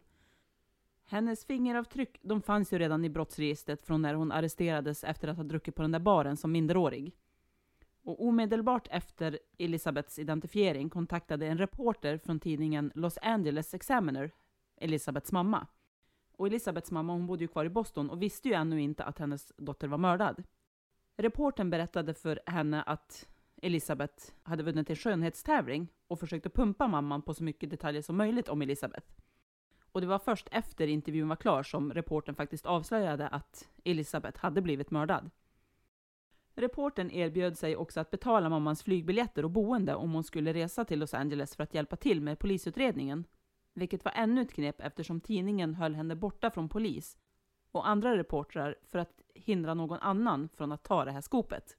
Hennes 1.06 1.46
fingeravtryck 1.46 2.20
de 2.22 2.42
fanns 2.42 2.74
ju 2.74 2.80
redan 2.80 3.06
i 3.06 3.10
brottsregistret 3.10 3.82
från 3.82 4.02
när 4.02 4.14
hon 4.14 4.32
arresterades 4.32 5.04
efter 5.04 5.28
att 5.28 5.38
ha 5.38 5.44
druckit 5.44 5.76
på 5.76 5.82
den 5.82 5.92
där 5.92 6.00
baren 6.00 6.38
som 6.38 6.52
minderårig. 6.52 7.16
Och 8.04 8.26
omedelbart 8.26 8.88
efter 8.92 9.40
Elisabeths 9.58 10.20
identifiering 10.20 10.90
kontaktade 10.90 11.48
en 11.48 11.58
reporter 11.58 12.18
från 12.18 12.40
tidningen 12.40 12.92
Los 12.96 13.18
Angeles 13.22 13.74
Examiner 13.74 14.32
Elisabeths 14.78 15.32
mamma. 15.32 15.68
Och 16.38 16.48
Elisabeths 16.48 16.92
mamma 16.92 17.14
hon 17.14 17.28
bodde 17.28 17.44
ju 17.44 17.48
kvar 17.48 17.66
i 17.66 17.70
Boston 17.70 18.10
och 18.10 18.22
visste 18.22 18.48
ju 18.48 18.54
ännu 18.54 18.82
inte 18.82 19.04
att 19.04 19.20
hennes 19.20 19.52
dotter 19.58 19.88
var 19.88 19.98
mördad. 19.98 20.44
Reporten 21.18 21.70
berättade 21.70 22.14
för 22.14 22.40
henne 22.46 22.82
att 22.82 23.28
Elisabeth 23.64 24.32
hade 24.44 24.64
vunnit 24.64 24.90
en 24.90 24.96
skönhetstävling 24.96 25.88
och 26.08 26.20
försökte 26.20 26.50
pumpa 26.50 26.88
mamman 26.88 27.22
på 27.22 27.34
så 27.34 27.44
mycket 27.44 27.70
detaljer 27.70 28.02
som 28.02 28.18
möjligt 28.18 28.50
om 28.50 28.62
Elisabeth. 28.62 29.08
Och 29.92 30.02
det 30.02 30.08
var 30.08 30.20
först 30.20 30.48
efter 30.52 30.88
intervjun 30.88 31.28
var 31.28 31.36
klar 31.36 31.64
som 31.64 31.94
reporten 31.94 32.36
faktiskt 32.36 32.66
avslöjade 32.66 33.28
att 33.28 33.70
Elisabeth 33.84 34.40
hade 34.40 34.62
blivit 34.62 34.92
mördad. 34.92 35.30
Reporten 36.56 37.12
erbjöd 37.12 37.58
sig 37.58 37.76
också 37.76 38.00
att 38.00 38.12
betala 38.12 38.50
mammans 38.50 38.84
flygbiljetter 38.84 39.46
och 39.46 39.52
boende 39.52 39.96
om 39.96 40.14
hon 40.14 40.24
skulle 40.24 40.54
resa 40.54 40.86
till 40.86 41.00
Los 41.00 41.14
Angeles 41.14 41.56
för 41.56 41.64
att 41.64 41.74
hjälpa 41.74 41.96
till 41.96 42.22
med 42.22 42.40
polisutredningen. 42.40 43.24
Vilket 43.74 44.06
var 44.06 44.12
ännu 44.16 44.42
ett 44.42 44.54
knep 44.54 44.82
eftersom 44.82 45.22
tidningen 45.22 45.76
höll 45.76 45.96
henne 45.96 46.16
borta 46.16 46.52
från 46.52 46.70
polis 46.70 47.18
och 47.72 47.88
andra 47.88 48.18
reportrar 48.18 48.76
för 48.92 49.00
att 49.00 49.22
hindra 49.36 49.74
någon 49.74 50.00
annan 50.00 50.50
från 50.50 50.72
att 50.72 50.84
ta 50.84 51.06
det 51.06 51.12
här 51.12 51.22
skopet. 51.22 51.78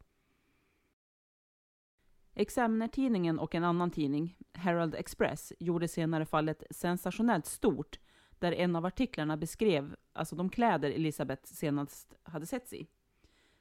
Examiner-tidningen 2.35 3.39
och 3.39 3.55
en 3.55 3.65
annan 3.65 3.91
tidning, 3.91 4.39
Herald 4.53 4.95
Express, 4.95 5.53
gjorde 5.59 5.89
senare 5.89 6.27
fallet 6.27 6.63
sensationellt 6.71 7.47
stort 7.47 7.99
där 8.39 8.53
en 8.53 8.77
av 8.77 8.87
artiklarna 8.87 9.37
beskrev 9.37 9.97
alltså 10.13 10.37
de 10.37 10.51
kläder 10.51 10.91
Elisabeth 10.91 11.45
senast 11.45 12.15
hade 12.23 12.47
setts 12.47 12.73
i. 12.73 12.87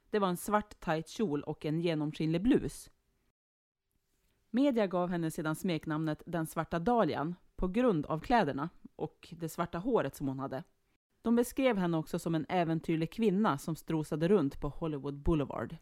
Det 0.10 0.20
var 0.20 0.27
en 0.27 0.38
svart 0.38 0.80
tajt 0.80 1.10
kjol 1.10 1.44
och 1.44 1.65
en 1.65 1.80
genomskinlig 1.80 2.42
blus. 2.42 2.89
Media 4.50 4.88
gav 4.88 5.10
henne 5.10 5.32
sedan 5.32 5.56
smeknamnet 5.56 6.24
Den 6.25 6.48
svarta 6.48 6.80
dahlian 6.80 7.36
på 7.56 7.68
grund 7.68 8.06
av 8.06 8.20
kläderna 8.20 8.70
och 8.96 9.34
det 9.38 9.50
svarta 9.50 9.77
håret 9.77 10.15
som 10.15 10.27
hon 10.27 10.39
hade. 10.39 10.63
De 11.22 11.36
beskrev 11.36 11.77
henne 11.77 11.98
också 11.98 12.20
som 12.20 12.36
en 12.36 12.46
äventyrlig 12.50 13.12
kvinna 13.12 13.58
som 13.58 13.75
strosade 13.75 14.27
runt 14.27 14.60
på 14.60 14.70
Hollywood 14.70 15.18
Boulevard. 15.18 15.77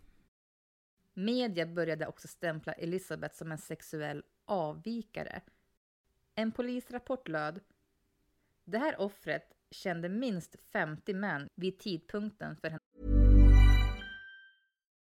Media 1.21 1.65
började 1.65 2.07
också 2.07 2.27
stämpla 2.27 2.73
Elisabeth 2.73 3.35
som 3.35 3.51
en 3.51 3.57
sexuell 3.57 4.23
avvikare. 4.45 5.41
En 6.35 6.51
polisrapport 6.51 7.27
löd 7.27 7.59
Det 8.65 8.77
här 8.77 9.01
offret 9.01 9.43
kände 9.71 10.09
minst 10.09 10.55
50 10.73 11.13
män 11.13 11.49
vid 11.55 11.79
tidpunkten 11.79 12.55
för 12.55 12.69
hennes 12.69 12.81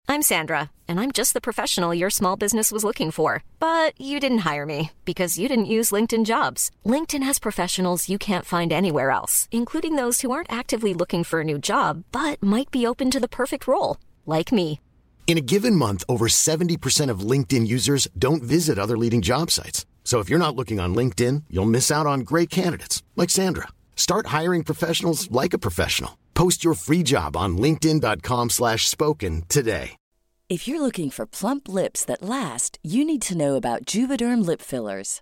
I'm 0.10 0.22
Sandra, 0.24 0.72
and 0.88 1.02
I'm 1.02 1.12
just 1.12 1.34
the 1.34 1.42
professional 1.42 1.94
your 1.94 2.10
small 2.10 2.38
business 2.38 2.72
was 2.72 2.84
looking 2.84 3.12
for. 3.12 3.44
But 3.60 4.00
you 4.00 4.22
didn't 4.22 4.54
hire 4.54 4.66
me 4.66 4.92
because 5.06 5.42
you 5.42 5.50
didn't 5.50 5.74
use 5.78 5.96
LinkedIn 5.96 6.26
jobs. 6.26 6.72
LinkedIn 6.86 7.24
has 7.24 7.40
professionals 7.40 8.10
you 8.10 8.18
can't 8.18 8.46
find 8.46 8.72
anywhere 8.72 9.12
else, 9.12 9.50
including 9.52 9.96
those 9.96 10.22
who 10.22 10.32
aren't 10.32 10.60
actively 10.60 10.94
looking 10.94 11.26
for 11.26 11.42
a 11.42 11.44
new 11.44 11.60
job 11.60 12.04
but 12.12 12.42
might 12.42 12.72
be 12.72 12.88
open 12.88 13.12
to 13.12 13.20
the 13.20 13.28
perfect 13.28 13.68
role, 13.68 13.98
like 14.26 14.56
me. 14.56 14.80
In 15.28 15.38
a 15.38 15.42
given 15.42 15.76
month, 15.76 16.06
over 16.08 16.30
70% 16.30 17.10
of 17.10 17.20
LinkedIn 17.20 17.68
users 17.68 18.08
don't 18.18 18.42
visit 18.42 18.80
other 18.80 18.98
leading 18.98 19.22
job 19.22 19.52
sites. 19.52 19.86
So 20.06 20.20
if 20.20 20.30
you're 20.30 20.40
not 20.40 20.56
looking 20.56 20.80
on 20.80 20.96
LinkedIn, 20.96 21.44
you'll 21.50 21.66
miss 21.66 21.92
out 21.92 22.08
on 22.08 22.22
great 22.22 22.50
candidates 22.50 23.04
like 23.18 23.30
Sandra. 23.30 23.68
Start 23.98 24.28
hiring 24.28 24.64
professionals 24.64 25.30
like 25.30 25.54
a 25.54 25.60
professional. 25.60 26.18
Post 26.34 26.64
your 26.64 26.76
free 26.76 27.04
job 27.04 27.36
on 27.36 27.58
linkedin.com/spoken 27.58 29.44
today. 29.50 29.98
If 30.50 30.66
you're 30.66 30.82
looking 30.82 31.10
for 31.10 31.26
plump 31.26 31.68
lips 31.68 32.06
that 32.06 32.22
last, 32.22 32.80
you 32.82 33.04
need 33.04 33.22
to 33.24 33.36
know 33.36 33.56
about 33.58 33.84
Juvederm 33.84 34.46
lip 34.46 34.62
fillers. 34.62 35.22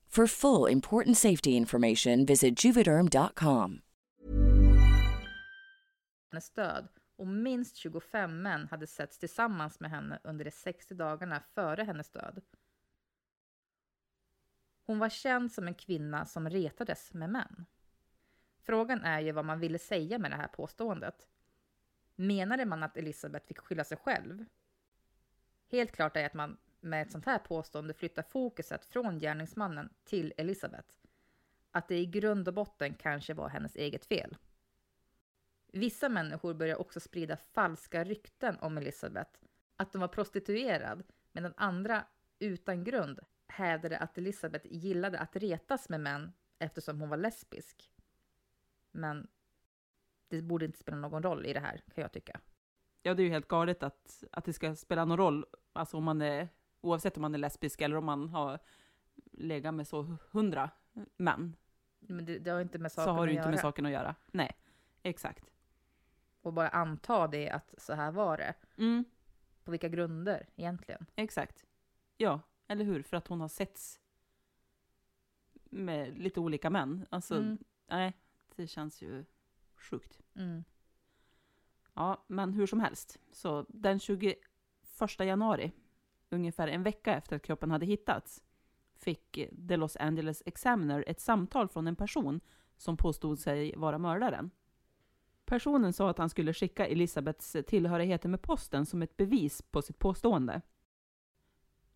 For 0.15 0.27
full 0.27 0.71
important 0.71 1.17
safety 1.17 1.49
information, 1.49 2.25
visit 2.25 2.65
juvederm.com. 2.65 3.81
hennes 6.31 6.49
död 6.49 6.87
och 7.15 7.27
minst 7.27 7.75
25 7.75 8.41
män 8.41 8.67
hade 8.67 8.87
setts 8.87 9.19
tillsammans 9.19 9.79
med 9.79 9.91
henne 9.91 10.19
under 10.23 10.45
de 10.45 10.51
60 10.51 10.93
dagarna 10.93 11.43
före 11.53 11.83
hennes 11.83 12.09
död. 12.09 12.41
Hon 14.85 14.99
var 14.99 15.09
känd 15.09 15.51
som 15.51 15.67
en 15.67 15.73
kvinna 15.73 16.25
som 16.25 16.49
retades 16.49 17.13
med 17.13 17.29
män. 17.29 17.65
Frågan 18.61 19.03
är 19.03 19.19
ju 19.19 19.31
vad 19.31 19.45
man 19.45 19.59
ville 19.59 19.79
säga 19.79 20.19
med 20.19 20.31
det 20.31 20.37
här 20.37 20.47
påståendet. 20.47 21.27
Menade 22.15 22.65
man 22.65 22.83
att 22.83 22.97
Elisabeth 22.97 23.47
fick 23.47 23.59
skylla 23.59 23.83
sig 23.83 23.97
själv? 23.97 24.45
Helt 25.69 25.91
klart 25.91 26.17
är 26.17 26.25
att 26.25 26.33
man 26.33 26.57
med 26.81 27.01
ett 27.01 27.11
sånt 27.11 27.25
här 27.25 27.39
påstående 27.39 27.93
flyttar 27.93 28.23
fokuset 28.23 28.85
från 28.85 29.19
gärningsmannen 29.19 29.89
till 30.03 30.33
Elisabeth. 30.37 30.95
Att 31.71 31.87
det 31.87 31.97
i 31.97 32.05
grund 32.05 32.47
och 32.47 32.53
botten 32.53 32.93
kanske 32.93 33.33
var 33.33 33.49
hennes 33.49 33.75
eget 33.75 34.05
fel. 34.05 34.37
Vissa 35.73 36.09
människor 36.09 36.53
börjar 36.53 36.81
också 36.81 36.99
sprida 36.99 37.37
falska 37.37 38.03
rykten 38.03 38.57
om 38.59 38.77
Elisabeth, 38.77 39.31
att 39.75 39.91
de 39.91 40.01
var 40.01 40.07
prostituerad, 40.07 41.03
medan 41.31 41.53
andra 41.57 42.05
utan 42.39 42.83
grund 42.83 43.19
hävdade 43.47 43.97
att 43.97 44.17
Elisabeth 44.17 44.65
gillade 44.69 45.19
att 45.19 45.35
retas 45.35 45.89
med 45.89 45.99
män 45.99 46.33
eftersom 46.59 46.99
hon 46.99 47.09
var 47.09 47.17
lesbisk. 47.17 47.91
Men 48.91 49.27
det 50.27 50.41
borde 50.41 50.65
inte 50.65 50.79
spela 50.79 50.97
någon 50.97 51.23
roll 51.23 51.45
i 51.45 51.53
det 51.53 51.59
här, 51.59 51.83
kan 51.95 52.01
jag 52.01 52.11
tycka. 52.11 52.39
Ja, 53.01 53.13
det 53.13 53.21
är 53.21 53.25
ju 53.25 53.29
helt 53.29 53.47
galet 53.47 53.83
att, 53.83 54.23
att 54.31 54.45
det 54.45 54.53
ska 54.53 54.75
spela 54.75 55.05
någon 55.05 55.17
roll, 55.17 55.45
alltså 55.73 55.97
om 55.97 56.03
man 56.03 56.21
är, 56.21 56.49
oavsett 56.81 57.17
om 57.17 57.21
man 57.21 57.33
är 57.33 57.39
lesbisk 57.39 57.81
eller 57.81 57.95
om 57.95 58.05
man 58.05 58.29
har 58.29 58.59
legat 59.31 59.73
med 59.73 59.87
så 59.87 60.17
hundra 60.31 60.69
män, 61.17 61.55
Men 61.99 62.25
det, 62.25 62.39
det 62.39 62.51
har 62.51 62.61
inte 62.61 62.79
med 62.79 62.91
så 62.91 62.95
saken 62.95 63.15
har 63.15 63.27
det 63.27 63.33
inte 63.33 63.49
med 63.49 63.59
saken 63.59 63.85
att 63.85 63.91
göra. 63.91 64.15
Nej, 64.31 64.51
exakt. 65.03 65.51
Och 66.41 66.53
bara 66.53 66.69
anta 66.69 67.27
det 67.27 67.49
att 67.49 67.73
så 67.77 67.93
här 67.93 68.11
var 68.11 68.37
det. 68.37 68.53
Mm, 68.77 69.05
På 69.63 69.71
vilka 69.71 69.89
grunder 69.89 70.47
egentligen? 70.55 71.05
exakt. 71.15 71.65
Ja, 72.17 72.39
eller 72.67 72.85
hur? 72.85 73.03
För 73.03 73.17
att 73.17 73.27
hon 73.27 73.41
har 73.41 73.47
setts 73.47 73.99
med 75.69 76.17
lite 76.19 76.39
olika 76.39 76.69
män. 76.69 77.05
Alltså, 77.09 77.35
Mm. 77.37 77.57
nej, 77.87 78.13
det 78.55 78.67
känns 78.67 79.01
ju 79.01 79.25
sjukt. 79.75 80.21
Mm. 80.35 80.63
Ja, 81.93 82.23
men 82.27 82.53
hur 82.53 82.67
som 82.67 82.79
helst. 82.79 83.19
Så 83.31 83.65
den 83.69 83.99
21 83.99 84.37
januari, 85.19 85.71
ungefär 86.31 86.67
en 86.67 86.83
vecka 86.83 87.15
efter 87.15 87.35
att 87.35 87.41
kroppen 87.41 87.71
hade 87.71 87.85
hittats, 87.85 88.43
fick 88.95 89.31
The 89.67 89.77
Los 89.77 89.95
Angeles 89.95 90.43
Examiner 90.45 91.03
ett 91.07 91.19
samtal 91.19 91.67
från 91.67 91.87
en 91.87 91.95
person 91.95 92.39
som 92.77 92.97
påstod 92.97 93.39
sig 93.39 93.73
vara 93.77 93.97
mördaren. 93.97 94.51
Personen 95.45 95.93
sa 95.93 96.09
att 96.09 96.17
han 96.17 96.29
skulle 96.29 96.53
skicka 96.53 96.87
Elisabeths 96.87 97.55
tillhörigheter 97.67 98.29
med 98.29 98.41
posten 98.41 98.85
som 98.85 99.01
ett 99.01 99.17
bevis 99.17 99.61
på 99.61 99.81
sitt 99.81 99.99
påstående. 99.99 100.61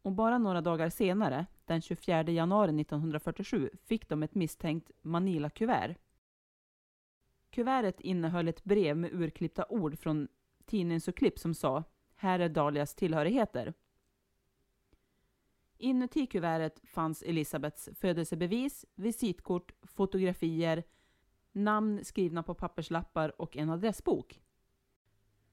Och 0.01 0.11
bara 0.11 0.37
några 0.37 0.61
dagar 0.61 0.89
senare, 0.89 1.45
den 1.65 1.81
24 1.81 2.23
januari 2.23 2.81
1947, 2.81 3.69
fick 3.83 4.09
de 4.09 4.23
ett 4.23 4.35
misstänkt 4.35 4.91
Manila-kuvert. 5.01 5.95
Kuvertet 7.49 8.01
innehöll 8.01 8.47
ett 8.47 8.63
brev 8.63 8.97
med 8.97 9.13
urklippta 9.13 9.65
ord 9.69 9.99
från 9.99 10.27
tidningsurklipp 10.65 11.39
som 11.39 11.53
sa 11.53 11.83
“Här 12.15 12.39
är 12.39 12.49
Dalias 12.49 12.95
tillhörigheter”. 12.95 13.73
Inuti 15.77 16.27
kuvertet 16.27 16.81
fanns 16.83 17.23
Elisabeths 17.23 17.89
födelsebevis, 17.95 18.85
visitkort, 18.95 19.71
fotografier, 19.83 20.83
namn 21.51 22.05
skrivna 22.05 22.43
på 22.43 22.53
papperslappar 22.53 23.41
och 23.41 23.57
en 23.57 23.69
adressbok. 23.69 24.41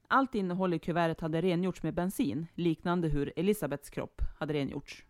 Allt 0.08 0.34
innehåll 0.34 0.74
i 0.74 0.78
kuvertet 0.78 1.20
hade 1.20 1.42
rengjorts 1.42 1.82
med 1.82 1.94
bensin, 1.94 2.46
liknande 2.54 3.08
hur 3.08 3.32
Elisabeths 3.36 3.90
kropp 3.90 4.22
hade 4.38 4.54
rengjorts. 4.54 5.06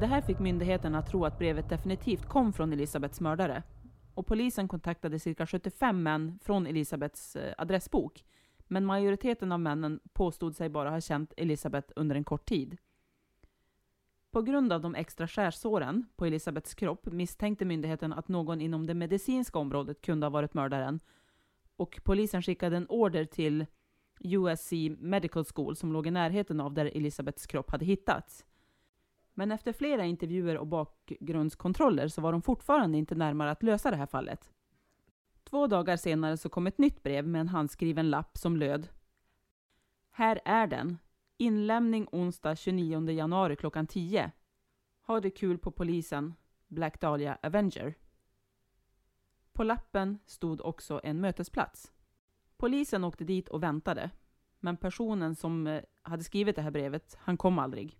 Det 0.00 0.06
här 0.06 0.20
fick 0.20 0.38
myndigheterna 0.38 0.98
att 0.98 1.10
tro 1.10 1.24
att 1.24 1.38
brevet 1.38 1.68
definitivt 1.68 2.26
kom 2.26 2.52
från 2.52 2.72
Elisabeths 2.72 3.20
mördare. 3.20 3.62
Och 4.14 4.26
polisen 4.26 4.68
kontaktade 4.68 5.18
cirka 5.18 5.46
75 5.46 6.02
män 6.02 6.38
från 6.42 6.66
Elisabeths 6.66 7.36
eh, 7.36 7.54
adressbok. 7.58 8.24
Men 8.66 8.84
majoriteten 8.84 9.52
av 9.52 9.60
männen 9.60 10.00
påstod 10.12 10.56
sig 10.56 10.68
bara 10.68 10.90
ha 10.90 11.00
känt 11.00 11.32
Elisabeth 11.36 11.92
under 11.96 12.16
en 12.16 12.24
kort 12.24 12.48
tid. 12.48 12.76
På 14.30 14.42
grund 14.42 14.72
av 14.72 14.80
de 14.80 14.94
extra 14.94 15.28
skärsåren 15.28 16.06
på 16.16 16.26
Elisabeths 16.26 16.74
kropp 16.74 17.06
misstänkte 17.06 17.64
myndigheten 17.64 18.12
att 18.12 18.28
någon 18.28 18.60
inom 18.60 18.86
det 18.86 18.94
medicinska 18.94 19.58
området 19.58 20.00
kunde 20.00 20.26
ha 20.26 20.30
varit 20.30 20.54
mördaren. 20.54 21.00
Och 21.76 22.00
polisen 22.04 22.42
skickade 22.42 22.76
en 22.76 22.86
order 22.88 23.24
till 23.24 23.66
USC 24.20 24.72
Medical 24.98 25.44
School 25.44 25.76
som 25.76 25.92
låg 25.92 26.06
i 26.06 26.10
närheten 26.10 26.60
av 26.60 26.74
där 26.74 26.86
Elisabeths 26.86 27.46
kropp 27.46 27.70
hade 27.70 27.84
hittats. 27.84 28.44
Men 29.38 29.52
efter 29.52 29.72
flera 29.72 30.04
intervjuer 30.04 30.56
och 30.56 30.66
bakgrundskontroller 30.66 32.08
så 32.08 32.20
var 32.20 32.32
de 32.32 32.42
fortfarande 32.42 32.98
inte 32.98 33.14
närmare 33.14 33.50
att 33.50 33.62
lösa 33.62 33.90
det 33.90 33.96
här 33.96 34.06
fallet. 34.06 34.52
Två 35.44 35.66
dagar 35.66 35.96
senare 35.96 36.36
så 36.36 36.48
kom 36.48 36.66
ett 36.66 36.78
nytt 36.78 37.02
brev 37.02 37.26
med 37.26 37.40
en 37.40 37.48
handskriven 37.48 38.10
lapp 38.10 38.38
som 38.38 38.56
löd 38.56 38.88
Här 40.10 40.40
är 40.44 40.66
den. 40.66 40.98
Inlämning 41.36 42.08
onsdag 42.12 42.56
29 42.56 43.10
januari 43.10 43.56
klockan 43.56 43.86
10. 43.86 44.32
Ha 45.06 45.20
det 45.20 45.30
kul 45.30 45.58
på 45.58 45.70
polisen. 45.70 46.34
Black 46.68 47.00
Dahlia 47.00 47.38
Avenger. 47.42 47.94
På 49.52 49.62
lappen 49.62 50.18
stod 50.26 50.60
också 50.60 51.00
en 51.04 51.20
mötesplats. 51.20 51.92
Polisen 52.56 53.04
åkte 53.04 53.24
dit 53.24 53.48
och 53.48 53.62
väntade, 53.62 54.10
men 54.60 54.76
personen 54.76 55.34
som 55.34 55.66
eh, 55.66 55.82
hade 56.02 56.24
skrivit 56.24 56.56
det 56.56 56.62
här 56.62 56.70
brevet, 56.70 57.16
han 57.20 57.36
kom 57.36 57.58
aldrig. 57.58 57.98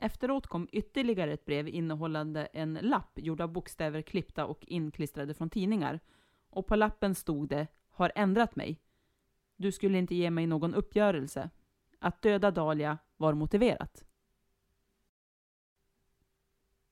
Efteråt 0.00 0.46
kom 0.46 0.68
ytterligare 0.72 1.32
ett 1.32 1.44
brev 1.44 1.68
innehållande 1.68 2.46
en 2.46 2.74
lapp 2.74 3.18
gjord 3.18 3.40
av 3.40 3.52
bokstäver 3.52 4.02
klippta 4.02 4.46
och 4.46 4.64
inklistrade 4.66 5.34
från 5.34 5.50
tidningar. 5.50 6.00
Och 6.50 6.66
på 6.66 6.76
lappen 6.76 7.14
stod 7.14 7.48
det 7.48 7.66
”Har 7.90 8.12
ändrat 8.14 8.56
mig. 8.56 8.80
Du 9.56 9.72
skulle 9.72 9.98
inte 9.98 10.14
ge 10.14 10.30
mig 10.30 10.46
någon 10.46 10.74
uppgörelse. 10.74 11.50
Att 11.98 12.22
döda 12.22 12.50
Dahlia 12.50 12.98
var 13.16 13.34
motiverat.” 13.34 14.04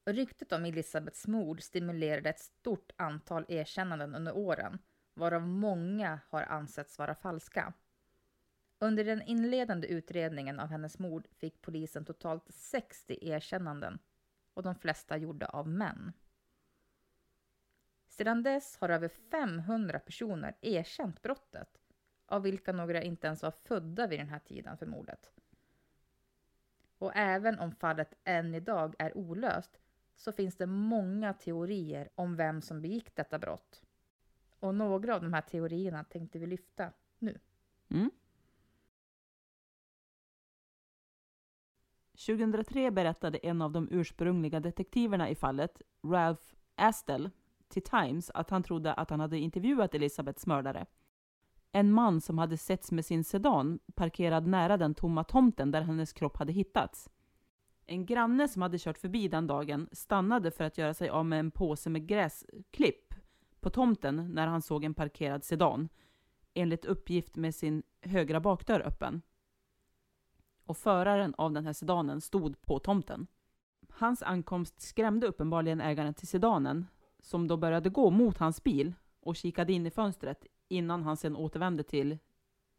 Ryktet 0.04 0.52
om 0.52 0.64
Elisabeths 0.64 1.26
mord 1.26 1.62
stimulerade 1.62 2.30
ett 2.30 2.40
stort 2.40 2.92
antal 2.96 3.44
erkännanden 3.48 4.14
under 4.14 4.36
åren, 4.36 4.78
varav 5.14 5.42
många 5.42 6.20
har 6.28 6.42
ansetts 6.42 6.98
vara 6.98 7.14
falska. 7.14 7.72
Under 8.78 9.04
den 9.04 9.22
inledande 9.22 9.86
utredningen 9.88 10.60
av 10.60 10.68
hennes 10.68 10.98
mord 10.98 11.28
fick 11.30 11.62
polisen 11.62 12.04
totalt 12.04 12.44
60 12.48 13.18
erkännanden 13.20 13.98
och 14.54 14.62
de 14.62 14.74
flesta 14.74 15.16
gjorda 15.16 15.46
av 15.46 15.68
män. 15.68 16.12
Sedan 18.06 18.42
dess 18.42 18.76
har 18.76 18.88
över 18.88 19.08
500 19.08 19.98
personer 19.98 20.56
erkänt 20.60 21.22
brottet, 21.22 21.80
av 22.26 22.42
vilka 22.42 22.72
några 22.72 23.02
inte 23.02 23.26
ens 23.26 23.42
var 23.42 23.50
födda 23.50 24.06
vid 24.06 24.20
den 24.20 24.28
här 24.28 24.38
tiden 24.38 24.78
för 24.78 24.86
mordet. 24.86 25.30
Och 26.98 27.12
även 27.14 27.58
om 27.58 27.72
fallet 27.72 28.14
än 28.24 28.54
idag 28.54 28.94
är 28.98 29.16
olöst 29.16 29.78
så 30.16 30.32
finns 30.32 30.56
det 30.56 30.66
många 30.66 31.32
teorier 31.32 32.08
om 32.14 32.36
vem 32.36 32.62
som 32.62 32.82
begick 32.82 33.16
detta 33.16 33.38
brott. 33.38 33.82
Och 34.60 34.74
några 34.74 35.14
av 35.14 35.22
de 35.22 35.32
här 35.32 35.40
teorierna 35.40 36.04
tänkte 36.04 36.38
vi 36.38 36.46
lyfta 36.46 36.92
nu. 37.18 37.38
Mm. 37.88 38.10
2003 42.16 42.90
berättade 42.90 43.38
en 43.38 43.62
av 43.62 43.72
de 43.72 43.88
ursprungliga 43.90 44.60
detektiverna 44.60 45.30
i 45.30 45.34
fallet, 45.34 45.82
Ralph 46.02 46.42
Astel, 46.74 47.30
till 47.68 47.82
Times 47.82 48.30
att 48.30 48.50
han 48.50 48.62
trodde 48.62 48.92
att 48.92 49.10
han 49.10 49.20
hade 49.20 49.38
intervjuat 49.38 49.94
Elisabeths 49.94 50.46
mördare. 50.46 50.86
En 51.72 51.92
man 51.92 52.20
som 52.20 52.38
hade 52.38 52.56
setts 52.56 52.92
med 52.92 53.04
sin 53.04 53.24
sedan 53.24 53.78
parkerad 53.94 54.46
nära 54.46 54.76
den 54.76 54.94
tomma 54.94 55.24
tomten 55.24 55.70
där 55.70 55.82
hennes 55.82 56.12
kropp 56.12 56.36
hade 56.36 56.52
hittats. 56.52 57.10
En 57.86 58.06
granne 58.06 58.48
som 58.48 58.62
hade 58.62 58.78
kört 58.78 58.98
förbi 58.98 59.28
den 59.28 59.46
dagen 59.46 59.88
stannade 59.92 60.50
för 60.50 60.64
att 60.64 60.78
göra 60.78 60.94
sig 60.94 61.08
av 61.08 61.26
med 61.26 61.40
en 61.40 61.50
påse 61.50 61.90
med 61.90 62.06
gräsklipp 62.06 63.14
på 63.60 63.70
tomten 63.70 64.34
när 64.34 64.46
han 64.46 64.62
såg 64.62 64.84
en 64.84 64.94
parkerad 64.94 65.44
sedan, 65.44 65.88
enligt 66.54 66.84
uppgift 66.84 67.36
med 67.36 67.54
sin 67.54 67.82
högra 68.00 68.40
bakdörr 68.40 68.80
öppen 68.80 69.22
och 70.66 70.76
föraren 70.76 71.34
av 71.38 71.52
den 71.52 71.66
här 71.66 71.72
sedanen 71.72 72.20
stod 72.20 72.60
på 72.62 72.78
tomten. 72.78 73.26
Hans 73.88 74.22
ankomst 74.22 74.80
skrämde 74.80 75.26
uppenbarligen 75.26 75.80
ägaren 75.80 76.14
till 76.14 76.28
sedanen, 76.28 76.86
som 77.20 77.48
då 77.48 77.56
började 77.56 77.90
gå 77.90 78.10
mot 78.10 78.38
hans 78.38 78.64
bil 78.64 78.94
och 79.20 79.36
kikade 79.36 79.72
in 79.72 79.86
i 79.86 79.90
fönstret 79.90 80.46
innan 80.68 81.02
han 81.02 81.16
sen 81.16 81.36
återvände 81.36 81.82
till 81.82 82.18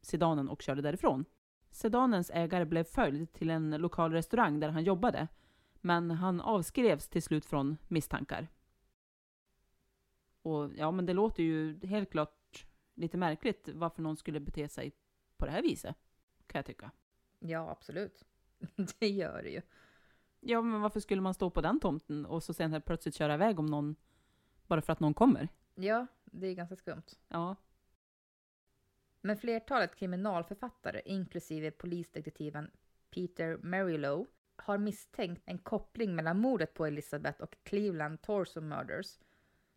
sedanen 0.01 0.49
och 0.49 0.61
körde 0.61 0.81
därifrån. 0.81 1.25
Sedanens 1.71 2.31
ägare 2.33 2.65
blev 2.65 2.83
följd 2.83 3.33
till 3.33 3.49
en 3.49 3.69
lokal 3.69 4.11
restaurang 4.11 4.59
där 4.59 4.69
han 4.69 4.83
jobbade, 4.83 5.27
men 5.81 6.11
han 6.11 6.41
avskrevs 6.41 7.07
till 7.07 7.23
slut 7.23 7.45
från 7.45 7.77
misstankar. 7.87 8.47
Och 10.41 10.71
ja, 10.75 10.91
men 10.91 11.05
det 11.05 11.13
låter 11.13 11.43
ju 11.43 11.79
helt 11.87 12.11
klart 12.11 12.65
lite 12.95 13.17
märkligt 13.17 13.69
varför 13.73 14.01
någon 14.01 14.17
skulle 14.17 14.39
bete 14.39 14.69
sig 14.69 14.91
på 15.37 15.45
det 15.45 15.51
här 15.51 15.61
viset, 15.61 15.95
kan 16.47 16.59
jag 16.59 16.65
tycka. 16.65 16.91
Ja, 17.39 17.69
absolut. 17.71 18.23
Det 18.99 19.09
gör 19.09 19.43
det 19.43 19.49
ju. 19.49 19.61
Ja, 20.39 20.61
men 20.61 20.81
varför 20.81 20.99
skulle 20.99 21.21
man 21.21 21.33
stå 21.33 21.49
på 21.49 21.61
den 21.61 21.79
tomten 21.79 22.25
och 22.25 22.43
så 22.43 22.53
sen 22.53 22.81
plötsligt 22.81 23.15
köra 23.15 23.33
iväg 23.33 23.59
om 23.59 23.65
någon, 23.65 23.95
bara 24.67 24.81
för 24.81 24.93
att 24.93 24.99
någon 24.99 25.13
kommer? 25.13 25.49
Ja, 25.75 26.07
det 26.25 26.47
är 26.47 26.53
ganska 26.53 26.75
skumt. 26.75 27.15
Ja. 27.27 27.55
Men 29.21 29.37
flertalet 29.37 29.95
kriminalförfattare, 29.95 31.01
inklusive 31.05 31.71
polisdetektiven 31.71 32.71
Peter 33.09 33.57
Marylow, 33.57 34.27
har 34.55 34.77
misstänkt 34.77 35.41
en 35.45 35.57
koppling 35.57 36.15
mellan 36.15 36.39
mordet 36.39 36.73
på 36.73 36.85
Elizabeth 36.85 37.41
och 37.41 37.57
Cleveland 37.63 38.21
Torso 38.21 38.61
Murders 38.61 39.17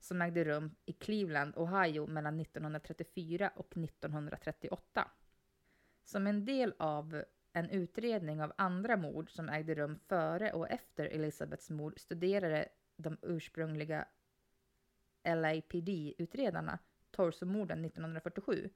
som 0.00 0.22
ägde 0.22 0.44
rum 0.44 0.74
i 0.86 0.92
Cleveland, 0.92 1.54
Ohio 1.56 2.06
mellan 2.06 2.40
1934 2.40 3.50
och 3.56 3.76
1938. 3.76 5.10
Som 6.02 6.26
en 6.26 6.44
del 6.44 6.74
av 6.78 7.24
en 7.52 7.70
utredning 7.70 8.42
av 8.42 8.52
andra 8.56 8.96
mord 8.96 9.30
som 9.30 9.48
ägde 9.48 9.74
rum 9.74 9.98
före 10.08 10.52
och 10.52 10.70
efter 10.70 11.06
Elisabeths 11.06 11.70
mord 11.70 12.00
studerade 12.00 12.68
de 12.96 13.16
ursprungliga 13.22 14.08
LAPD-utredarna 15.24 16.78
Torsomorden 17.10 17.84
1947 17.84 18.70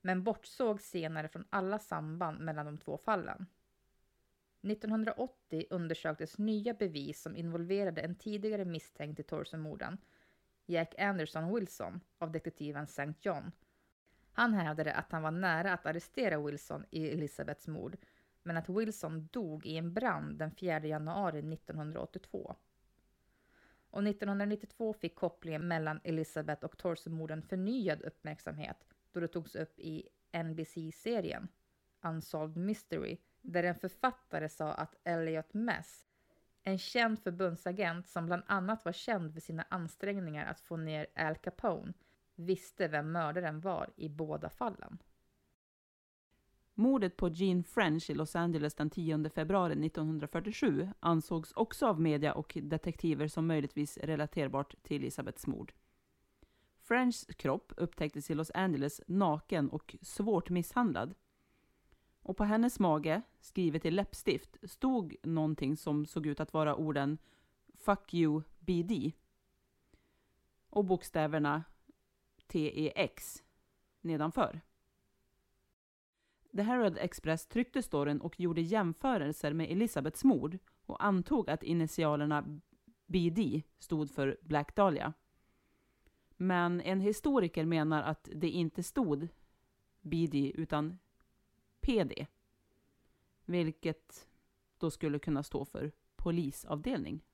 men 0.00 0.22
bortsåg 0.22 0.80
senare 0.80 1.28
från 1.28 1.44
alla 1.50 1.78
samband 1.78 2.40
mellan 2.40 2.66
de 2.66 2.78
två 2.78 2.98
fallen. 2.98 3.46
1980 4.62 5.66
undersöktes 5.70 6.38
nya 6.38 6.74
bevis 6.74 7.22
som 7.22 7.36
involverade 7.36 8.00
en 8.00 8.14
tidigare 8.14 8.64
misstänkt 8.64 9.20
i 9.20 9.22
Torsomorden, 9.22 9.98
Jack 10.66 10.94
Anderson 10.98 11.54
Wilson 11.54 12.00
av 12.18 12.32
detektiven 12.32 12.84
St. 12.84 13.14
John 13.20 13.52
han 14.40 14.54
hävdade 14.54 14.94
att 14.94 15.12
han 15.12 15.22
var 15.22 15.30
nära 15.30 15.72
att 15.72 15.86
arrestera 15.86 16.40
Wilson 16.40 16.84
i 16.90 17.08
Elisabeths 17.10 17.66
mord, 17.66 17.96
men 18.42 18.56
att 18.56 18.68
Wilson 18.68 19.28
dog 19.32 19.66
i 19.66 19.76
en 19.76 19.92
brand 19.94 20.38
den 20.38 20.50
4 20.50 20.86
januari 20.86 21.38
1982. 21.38 22.56
Och 23.90 24.06
1992 24.06 24.92
fick 24.92 25.14
kopplingen 25.14 25.68
mellan 25.68 26.00
Elizabeth 26.04 26.64
och 26.64 26.78
Torso-morden 26.78 27.42
förnyad 27.42 28.02
uppmärksamhet 28.02 28.76
då 29.12 29.20
det 29.20 29.28
togs 29.28 29.54
upp 29.54 29.78
i 29.78 30.08
NBC-serien 30.32 31.48
Unsolved 32.02 32.56
Mystery, 32.56 33.18
där 33.40 33.62
en 33.62 33.74
författare 33.74 34.48
sa 34.48 34.72
att 34.72 34.96
Elliot 35.04 35.54
Mess, 35.54 36.06
en 36.62 36.78
känd 36.78 37.18
förbundsagent 37.18 38.08
som 38.08 38.26
bland 38.26 38.42
annat 38.46 38.84
var 38.84 38.92
känd 38.92 39.34
för 39.34 39.40
sina 39.40 39.64
ansträngningar 39.68 40.46
att 40.46 40.60
få 40.60 40.76
ner 40.76 41.06
Al 41.14 41.36
Capone, 41.36 41.92
visste 42.40 42.88
vem 42.88 43.12
mördaren 43.12 43.60
var 43.60 43.90
i 43.96 44.08
båda 44.08 44.50
fallen. 44.50 44.98
Mordet 46.74 47.16
på 47.16 47.28
Jean 47.28 47.64
French 47.64 48.10
i 48.10 48.14
Los 48.14 48.36
Angeles 48.36 48.74
den 48.74 48.90
10 48.90 49.30
februari 49.30 49.86
1947 49.86 50.88
ansågs 51.00 51.52
också 51.52 51.86
av 51.86 52.00
media 52.00 52.32
och 52.32 52.58
detektiver 52.62 53.28
som 53.28 53.46
möjligtvis 53.46 53.98
relaterbart 53.98 54.74
till 54.82 54.96
Elisabeths 54.96 55.46
mord. 55.46 55.72
Frenchs 56.78 57.26
kropp 57.36 57.72
upptäcktes 57.76 58.30
i 58.30 58.34
Los 58.34 58.50
Angeles 58.54 59.00
naken 59.06 59.70
och 59.70 59.96
svårt 60.02 60.50
misshandlad. 60.50 61.14
Och 62.22 62.36
på 62.36 62.44
hennes 62.44 62.78
mage, 62.78 63.22
skrivet 63.40 63.84
i 63.84 63.90
läppstift, 63.90 64.56
stod 64.62 65.16
någonting 65.22 65.76
som 65.76 66.06
såg 66.06 66.26
ut 66.26 66.40
att 66.40 66.52
vara 66.52 66.76
orden 66.76 67.18
”Fuck 67.74 68.14
you 68.14 68.42
BD” 68.58 69.12
och 70.70 70.84
bokstäverna 70.84 71.64
TEX 72.50 73.42
nedanför. 74.00 74.60
The 76.56 76.62
Herald 76.62 76.98
Express 76.98 77.46
tryckte 77.46 77.82
storyn 77.82 78.20
och 78.20 78.40
gjorde 78.40 78.60
jämförelser 78.60 79.52
med 79.52 79.70
Elisabeths 79.70 80.24
mord 80.24 80.58
och 80.86 81.04
antog 81.04 81.50
att 81.50 81.62
initialerna 81.62 82.60
BD 83.06 83.62
stod 83.78 84.10
för 84.10 84.38
Black 84.42 84.76
Dahlia. 84.76 85.12
Men 86.36 86.80
en 86.80 87.00
historiker 87.00 87.64
menar 87.64 88.02
att 88.02 88.28
det 88.34 88.48
inte 88.48 88.82
stod 88.82 89.28
BD 90.00 90.34
utan 90.54 90.98
PD, 91.80 92.26
vilket 93.44 94.28
då 94.78 94.90
skulle 94.90 95.18
kunna 95.18 95.42
stå 95.42 95.64
för 95.64 95.92
polisavdelning. 96.16 97.24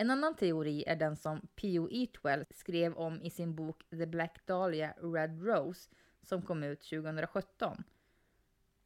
En 0.00 0.10
annan 0.10 0.36
teori 0.36 0.84
är 0.86 0.96
den 0.96 1.16
som 1.16 1.48
P.O. 1.54 1.88
Eatwell 1.90 2.44
skrev 2.50 2.94
om 2.94 3.22
i 3.22 3.30
sin 3.30 3.54
bok 3.54 3.84
The 3.90 4.06
Black 4.06 4.46
Dahlia 4.46 4.94
Red 5.02 5.46
Rose 5.46 5.90
som 6.22 6.42
kom 6.42 6.62
ut 6.62 6.80
2017. 6.80 7.84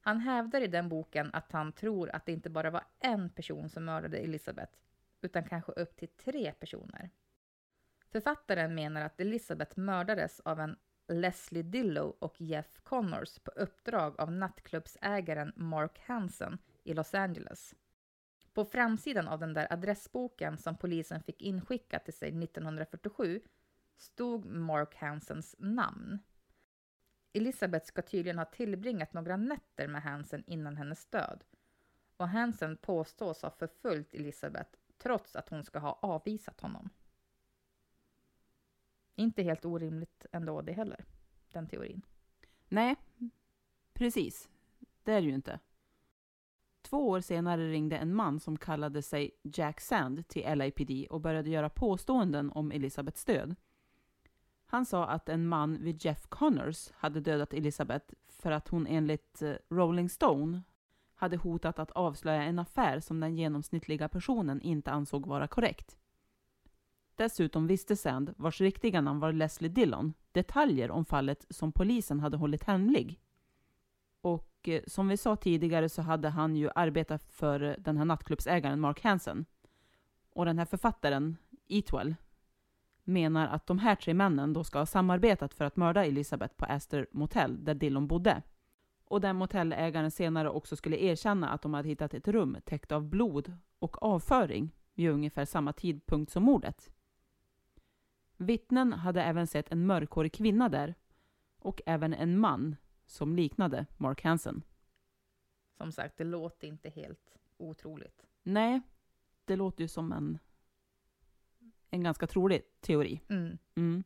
Han 0.00 0.20
hävdar 0.20 0.61
i 0.61 0.66
den 0.66 0.88
boken 0.88 1.31
att 1.33 1.53
han 1.53 1.72
tror 1.72 2.11
att 2.11 2.27
det 2.27 2.33
inte 2.33 2.50
bara 2.50 2.70
var 2.70 2.85
en 2.98 3.31
person 3.31 3.68
som 3.68 3.85
mördade 3.85 4.18
Elizabeth, 4.18 4.72
utan 5.20 5.44
kanske 5.44 5.72
upp 5.72 5.96
till 5.96 6.09
tre 6.09 6.53
personer. 6.53 7.11
Författaren 8.11 8.74
menar 8.74 9.00
att 9.00 9.20
Elizabeth 9.20 9.79
mördades 9.79 10.40
av 10.40 10.61
en 10.61 10.77
Leslie 11.09 11.62
Dillow 11.62 12.16
och 12.18 12.40
Jeff 12.40 12.81
Connors 12.83 13.38
på 13.38 13.50
uppdrag 13.50 14.20
av 14.20 14.33
nattklubbsägaren 14.33 15.53
Mark 15.57 16.00
Hansen 16.07 16.59
i 16.85 16.94
Los 16.94 17.14
Angeles. 17.14 17.74
På 18.55 18.64
framsidan 18.64 19.29
av 19.29 19.40
den 19.40 19.55
där 19.55 19.73
adressboken 19.73 20.59
som 20.59 20.77
polisen 20.77 21.23
fick 21.23 21.43
inskickat 21.43 22.05
till 22.05 22.14
sig 22.14 22.29
1947 22.45 23.40
stod 23.97 24.45
Mark 24.45 24.95
Hansens 24.95 25.57
namn. 25.59 26.19
Elisabeth 27.33 27.87
ska 27.87 28.03
tydligen 28.03 28.38
ha 28.38 28.45
tillbringat 28.45 29.12
några 29.12 29.37
nätter 29.37 29.88
med 29.88 30.03
Hansen 30.03 30.45
innan 30.47 30.77
hennes 30.77 31.07
död. 31.07 31.45
Och 32.17 32.29
Hansen 32.29 32.77
påstås 32.77 33.43
ha 33.43 33.51
förföljt 33.51 34.14
Elisabeth 34.14 34.71
trots 34.99 35.37
att 35.37 35.49
hon 35.49 35.64
ska 35.64 35.79
ha 35.79 35.99
avvisat 36.03 36.61
honom. 36.61 36.90
Inte 39.14 39.43
helt 39.43 39.64
orimligt 39.64 40.27
ändå 40.33 40.62
det 40.62 40.73
heller, 40.73 41.05
den 41.53 41.69
teorin. 41.69 42.03
Nej, 42.69 42.97
precis. 43.93 44.49
Det 45.03 45.12
är 45.12 45.21
det 45.21 45.27
ju 45.27 45.35
inte. 45.35 45.61
Två 46.85 47.09
år 47.09 47.20
senare 47.20 47.70
ringde 47.70 47.97
en 47.97 48.14
man 48.14 48.40
som 48.40 48.57
kallade 48.57 49.03
sig 49.03 49.31
Jack 49.42 49.81
Sand 49.81 50.29
till 50.29 50.59
LAPD 50.59 51.07
och 51.11 51.20
började 51.20 51.51
göra 51.51 51.70
påståenden 51.70 52.51
om 52.51 52.73
Elisabeths 52.73 53.25
död. 53.25 53.55
Han 54.66 54.87
sa 54.87 55.07
att 55.07 55.29
en 55.29 55.49
man 55.49 55.83
vid 55.83 56.05
Jeff 56.05 56.27
Connors 56.27 56.90
hade 56.92 57.20
dödat 57.20 57.55
Elisabeth 57.55 58.14
för 58.29 58.51
att 58.51 58.68
hon 58.68 58.87
enligt 58.87 59.42
eh, 59.42 59.55
Rolling 59.70 60.09
Stone 60.09 60.62
hade 61.14 61.37
hotat 61.37 61.79
att 61.79 61.90
avslöja 61.90 62.42
en 62.42 62.59
affär 62.59 63.01
som 63.01 63.20
den 63.20 63.37
genomsnittliga 63.37 64.09
personen 64.09 64.61
inte 64.61 64.90
ansåg 64.90 65.27
vara 65.27 65.49
korrekt. 65.49 65.97
Dessutom 67.14 67.66
visste 67.66 67.97
Sand, 67.97 68.35
vars 68.37 68.61
riktiga 68.61 69.01
namn 69.01 69.20
var 69.20 69.33
Leslie 69.33 69.70
Dillon, 69.70 70.14
detaljer 70.33 70.90
om 70.90 71.05
fallet 71.05 71.47
som 71.51 71.73
polisen 71.73 72.20
hade 72.20 72.37
hållit 72.37 72.64
hemlig. 72.64 73.20
Och 74.64 74.68
eh, 74.68 74.83
som 74.87 75.09
vi 75.09 75.16
sa 75.16 75.37
tidigare 75.37 75.88
så 75.88 76.03
hade 76.03 76.29
han 76.29 76.57
ju 76.57 76.70
arbetat 76.74 77.24
för 77.24 77.62
eh, 77.62 77.74
den 77.79 77.96
här 77.96 78.05
nattklubbsägaren 78.05 78.81
Mark 78.81 79.05
Hansen. 79.05 79.44
Och 80.31 80.44
den 80.44 80.59
här 80.59 80.64
författaren, 80.64 81.37
Eatwell, 81.68 82.14
menar 83.05 83.48
att 83.48 83.66
de 83.66 83.79
här 83.79 83.94
tre 83.94 84.14
männen 84.14 84.53
då 84.53 84.64
ska 84.64 84.79
ha 84.79 84.87
samarbetat 84.87 85.55
för 85.55 85.64
att 85.64 85.77
mörda 85.77 86.05
Elisabeth 86.05 86.55
på 86.55 86.64
Astor 86.64 87.07
Motel 87.12 87.64
där 87.64 87.74
Dillon 87.74 88.07
bodde. 88.07 88.42
Och 89.05 89.20
där 89.20 89.33
motellägaren 89.33 90.11
senare 90.11 90.50
också 90.50 90.77
skulle 90.77 90.96
erkänna 90.96 91.48
att 91.48 91.62
de 91.62 91.74
hade 91.74 91.88
hittat 91.88 92.14
ett 92.14 92.29
rum 92.29 92.57
täckt 92.64 92.92
av 92.92 93.09
blod 93.09 93.53
och 93.79 94.03
avföring 94.03 94.74
vid 94.94 95.11
ungefär 95.11 95.44
samma 95.44 95.72
tidpunkt 95.72 96.33
som 96.33 96.42
mordet. 96.42 96.90
Vittnen 98.37 98.92
hade 98.92 99.22
även 99.22 99.46
sett 99.46 99.72
en 99.72 99.87
mörkhårig 99.87 100.33
kvinna 100.33 100.68
där 100.68 100.94
och 101.59 101.81
även 101.87 102.14
en 102.14 102.38
man 102.38 102.77
som 103.07 103.37
liknade 103.37 103.87
Mark 103.97 104.23
Hansen. 104.23 104.62
Som 105.77 105.93
sagt, 105.93 106.17
det 106.17 106.25
låter 106.25 106.69
inte 106.69 106.88
helt 106.90 107.38
otroligt. 107.57 108.27
Nej, 108.43 108.81
det 109.45 109.57
låter 109.57 109.83
ju 109.83 109.88
som 109.88 110.12
en, 110.12 110.38
en 111.90 112.03
ganska 112.03 112.27
trolig 112.27 112.62
teori. 112.81 113.21
Mm. 113.29 113.59
Mm. 113.75 114.05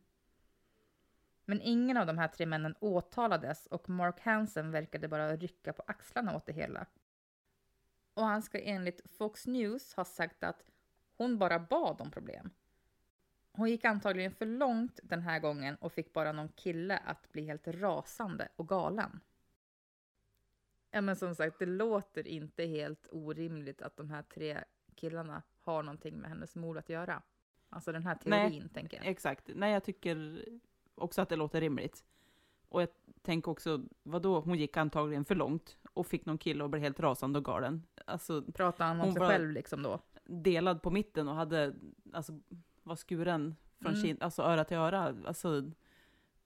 Men 1.44 1.60
ingen 1.62 1.96
av 1.96 2.06
de 2.06 2.18
här 2.18 2.28
tre 2.28 2.46
männen 2.46 2.74
åtalades 2.80 3.66
och 3.66 3.88
Mark 3.88 4.20
Hansen 4.20 4.70
verkade 4.70 5.08
bara 5.08 5.36
rycka 5.36 5.72
på 5.72 5.82
axlarna 5.86 6.36
åt 6.36 6.46
det 6.46 6.52
hela. 6.52 6.86
Och 8.14 8.24
han 8.24 8.42
ska 8.42 8.60
enligt 8.60 9.10
Fox 9.10 9.46
News 9.46 9.94
ha 9.94 10.04
sagt 10.04 10.44
att 10.44 10.64
hon 11.16 11.38
bara 11.38 11.58
bad 11.58 12.00
om 12.00 12.10
problem. 12.10 12.50
Hon 13.58 13.70
gick 13.70 13.84
antagligen 13.84 14.32
för 14.32 14.46
långt 14.46 15.00
den 15.02 15.22
här 15.22 15.38
gången 15.40 15.76
och 15.76 15.92
fick 15.92 16.12
bara 16.12 16.32
någon 16.32 16.48
kille 16.48 16.98
att 16.98 17.32
bli 17.32 17.46
helt 17.46 17.68
rasande 17.68 18.48
och 18.56 18.68
galen. 18.68 19.20
Ja 20.90 21.00
men 21.00 21.16
som 21.16 21.34
sagt, 21.34 21.58
det 21.58 21.66
låter 21.66 22.28
inte 22.28 22.64
helt 22.64 23.08
orimligt 23.12 23.82
att 23.82 23.96
de 23.96 24.10
här 24.10 24.22
tre 24.22 24.64
killarna 24.94 25.42
har 25.60 25.82
någonting 25.82 26.18
med 26.18 26.30
hennes 26.30 26.56
mord 26.56 26.78
att 26.78 26.88
göra. 26.88 27.22
Alltså 27.68 27.92
den 27.92 28.06
här 28.06 28.14
teorin, 28.14 28.60
Nej, 28.60 28.68
tänker 28.74 28.96
jag. 28.96 29.06
Exakt. 29.06 29.50
Nej, 29.54 29.72
jag 29.72 29.84
tycker 29.84 30.44
också 30.94 31.22
att 31.22 31.28
det 31.28 31.36
låter 31.36 31.60
rimligt. 31.60 32.04
Och 32.68 32.82
jag 32.82 32.88
tänker 33.22 33.50
också, 33.50 33.84
vadå, 34.02 34.40
hon 34.40 34.58
gick 34.58 34.76
antagligen 34.76 35.24
för 35.24 35.34
långt 35.34 35.76
och 35.92 36.06
fick 36.06 36.26
någon 36.26 36.38
kille 36.38 36.64
att 36.64 36.70
bli 36.70 36.80
helt 36.80 37.00
rasande 37.00 37.38
och 37.38 37.44
galen. 37.44 37.86
Alltså, 38.04 38.42
Pratar 38.42 38.84
han 38.84 39.00
om 39.00 39.06
hon 39.06 39.14
sig 39.14 39.22
själv 39.28 39.50
liksom 39.50 39.82
då? 39.82 40.00
delad 40.24 40.82
på 40.82 40.90
mitten 40.90 41.28
och 41.28 41.34
hade, 41.34 41.74
alltså, 42.12 42.40
var 42.88 42.96
skuren 42.96 43.56
från 43.78 43.92
Mm. 43.92 44.02
kind, 44.02 44.22
alltså 44.22 44.42
öra 44.42 44.64
till 44.64 44.76
öra. 44.76 45.14
Alltså, 45.26 45.70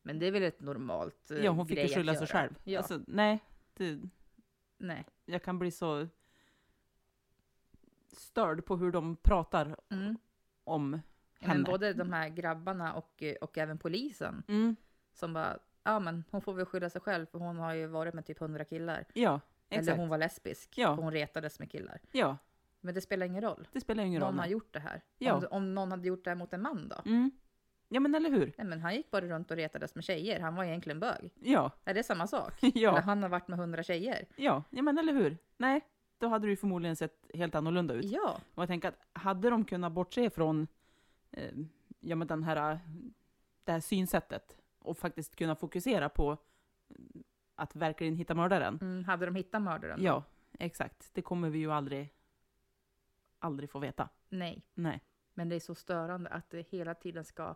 Men 0.02 0.18
det 0.18 0.26
är 0.26 0.30
väl 0.32 0.42
ett 0.42 0.60
normalt 0.60 1.30
eh, 1.30 1.38
ja, 1.44 1.50
hon 1.50 1.66
fick 1.66 1.78
ju 1.78 1.88
skylla 1.88 2.14
sig 2.14 2.26
själv. 2.26 2.54
Ja, 2.64 2.78
Alltså, 2.78 3.00
nej, 3.06 3.38
det, 3.74 4.00
nej. 4.78 5.04
jag 5.24 5.42
kan 5.42 5.58
bli 5.58 5.70
så 5.70 6.08
störd 8.12 8.64
på 8.64 8.76
hur 8.76 8.92
de 8.92 9.16
pratar 9.16 9.76
Mm. 9.90 10.16
om 10.64 10.92
henne. 11.40 11.54
Men 11.54 11.64
både 11.64 11.92
de 11.92 12.12
här 12.12 12.28
grabbarna 12.28 12.94
och, 12.94 13.22
eh, 13.22 13.34
och 13.34 13.58
även 13.58 13.78
polisen 13.78 14.42
Mm, 14.48 14.76
som 15.12 15.32
bara, 15.32 15.58
ja 15.82 15.98
men 16.00 16.24
hon 16.30 16.40
får 16.42 16.54
väl 16.54 16.66
skylla 16.66 16.90
sig 16.90 17.00
själv 17.00 17.26
för 17.26 17.38
hon 17.38 17.56
har 17.56 17.72
ju 17.74 17.86
varit 17.86 18.14
med 18.14 18.26
typ 18.26 18.38
hundra 18.38 18.64
killar. 18.64 19.04
ja, 19.14 19.40
exakt. 19.68 19.88
Eller 19.88 19.96
hon 19.98 20.08
var 20.08 20.18
lesbisk, 20.18 20.78
Ja. 20.78 20.96
för 20.96 21.02
hon 21.02 21.12
retades 21.12 21.58
med 21.58 21.70
killar. 21.70 22.00
Ja, 22.12 22.36
Men 22.84 22.94
det 22.94 23.00
spelar 23.00 23.26
ingen 23.26 23.42
roll. 23.42 23.68
det 23.72 23.80
spelar 23.80 24.04
ingen 24.04 24.20
roll. 24.20 24.30
Någon 24.30 24.38
har 24.38 24.46
gjort 24.46 24.72
det 24.72 24.80
här. 24.80 25.00
Ja. 25.18 25.34
Om, 25.36 25.46
om 25.50 25.74
någon 25.74 25.90
hade 25.90 26.08
gjort 26.08 26.24
det 26.24 26.30
här 26.30 26.34
mot 26.36 26.52
en 26.52 26.62
man 26.62 26.88
då? 26.88 27.10
Mm. 27.10 27.30
Ja, 27.88 28.00
men 28.00 28.14
eller 28.14 28.30
hur? 28.30 28.52
Nej 28.58 28.66
men 28.66 28.80
han 28.80 28.94
gick 28.94 29.10
bara 29.10 29.26
runt 29.26 29.50
och 29.50 29.56
retades 29.56 29.94
med 29.94 30.04
tjejer, 30.04 30.40
han 30.40 30.54
var 30.54 30.64
egentligen 30.64 31.00
bög. 31.00 31.30
Ja, 31.40 31.70
Är 31.84 31.94
det 31.94 32.02
samma 32.02 32.26
sak? 32.26 32.52
Ja. 32.74 32.90
Eller 32.90 33.00
han 33.00 33.22
har 33.22 33.30
varit 33.30 33.48
med 33.48 33.58
hundra 33.58 33.82
tjejer? 33.82 34.26
ja, 34.36 34.62
ja, 34.70 34.82
men 34.82 34.98
eller 34.98 35.12
hur? 35.12 35.38
Nej, 35.56 35.80
då 36.18 36.28
hade 36.28 36.46
det 36.46 36.50
ju 36.50 36.56
förmodligen 36.56 36.96
sett 36.96 37.26
helt 37.34 37.54
annorlunda 37.54 37.94
ut. 37.94 38.04
Ja, 38.04 38.40
Och 38.54 38.62
jag 38.62 38.68
tänker 38.68 38.88
att 38.88 38.98
hade 39.12 39.50
de 39.50 39.64
kunnat 39.64 39.92
bortse 39.92 40.30
från 40.30 40.66
eh, 41.30 41.50
ja, 42.00 42.16
men 42.16 42.26
den 42.28 42.42
här, 42.42 42.80
det 43.64 43.72
här 43.72 43.80
synsättet 43.80 44.56
och 44.78 44.98
faktiskt 44.98 45.36
kunna 45.36 45.56
fokusera 45.56 46.08
på 46.08 46.36
att 47.54 47.76
verkligen 47.76 48.16
hitta 48.16 48.34
mördaren. 48.34 48.78
mm, 48.80 49.04
hade 49.04 49.26
de 49.26 49.34
hittat 49.34 49.62
mördaren? 49.62 50.02
Ja, 50.02 50.22
exakt. 50.58 51.10
Det 51.14 51.22
kommer 51.22 51.50
vi 51.50 51.58
ju 51.58 51.72
aldrig, 51.72 52.12
aldrig 53.42 53.70
få 53.70 53.78
veta. 53.78 54.08
Nej. 54.28 54.66
Nej. 54.74 55.02
Men 55.34 55.48
det 55.48 55.56
är 55.56 55.60
så 55.60 55.74
störande 55.74 56.30
att 56.30 56.50
det 56.50 56.62
hela 56.62 56.94
tiden 56.94 57.24
ska 57.24 57.54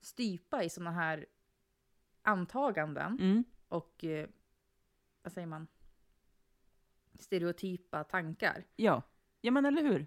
stypa 0.00 0.64
i 0.64 0.70
såna 0.70 0.90
här 0.90 1.26
antaganden 2.22 3.18
Mm. 3.20 3.44
och, 3.68 4.04
eh, 4.04 4.28
vad 5.22 5.32
säger 5.32 5.46
man, 5.46 5.66
stereotypa 7.14 8.04
tankar. 8.04 8.64
Ja. 8.76 9.02
ja, 9.40 9.50
men 9.50 9.64
eller 9.64 9.82
hur? 9.82 10.06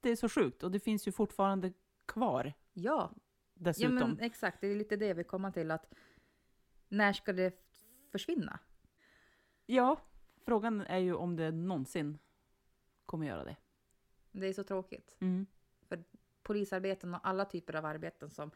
Det 0.00 0.10
är 0.10 0.16
så 0.16 0.28
sjukt 0.28 0.62
och 0.62 0.70
det 0.70 0.80
finns 0.80 1.08
ju 1.08 1.12
fortfarande 1.12 1.72
kvar 2.06 2.44
Ja, 2.44 2.52
ja 2.72 3.12
dessutom. 3.54 3.94
men 4.10 4.20
exakt, 4.20 4.60
det 4.60 4.66
är 4.66 4.76
lite 4.76 4.96
det 4.96 5.14
vi 5.14 5.24
kommer 5.24 5.50
till 5.50 5.70
att 5.70 5.92
när 6.88 7.12
ska 7.12 7.32
det 7.32 7.62
försvinna? 8.12 8.58
Ja, 9.66 10.00
frågan 10.44 10.80
är 10.80 10.98
ju 10.98 11.14
om 11.14 11.36
det 11.36 11.50
någonsin 11.50 12.18
kommer 13.06 13.26
göra 13.26 13.44
det. 13.44 13.56
Det 14.32 14.46
är 14.46 14.52
så 14.52 14.64
tråkigt. 14.64 15.16
Mm. 15.20 15.46
Polisarbeten 16.42 17.14
och 17.14 17.20
alla 17.28 17.44
typer 17.44 17.76
av 17.76 17.84
arbeten 17.84 18.30
som, 18.30 18.50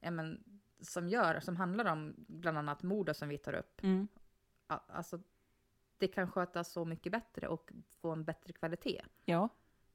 ja, 0.00 0.10
men, 0.10 0.44
som 0.80 1.08
gör, 1.08 1.40
som 1.40 1.56
handlar 1.56 1.92
om 1.92 2.14
bland 2.16 2.58
annat 2.58 2.82
mord 2.82 3.16
som 3.16 3.28
vi 3.28 3.38
tar 3.38 3.52
upp. 3.52 3.82
Mm. 3.82 4.08
Alltså, 4.66 5.20
det 5.98 6.08
kan 6.08 6.30
skötas 6.30 6.72
så 6.72 6.84
mycket 6.84 7.12
bättre 7.12 7.48
och 7.48 7.72
få 7.88 8.10
en 8.10 8.24
bättre 8.24 8.52
kvalitet. 8.52 9.02
Ja, 9.24 9.48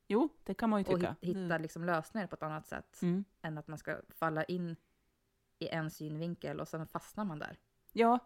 jo, 0.08 0.30
det 0.44 0.54
kan 0.54 0.70
man 0.70 0.80
ju 0.80 0.86
Och 0.94 1.00
tycka. 1.00 1.16
hit- 1.22 1.36
hitta 1.38 1.58
liksom 1.58 1.84
lösningar 1.86 2.28
på 2.28 2.36
ett 2.36 2.44
annat 2.44 2.68
sätt. 2.68 3.02
Mm. 3.02 3.26
Än 3.42 3.58
att 3.58 3.68
man 3.68 3.78
ska 3.78 3.98
falla 4.10 4.44
in 4.44 4.76
i 5.60 5.68
en 5.68 5.92
synvinkel 5.92 6.60
och 6.60 6.68
sen 6.68 6.88
fastnar 6.88 7.26
man 7.26 7.40
där. 7.40 7.60
Ja, 7.92 8.20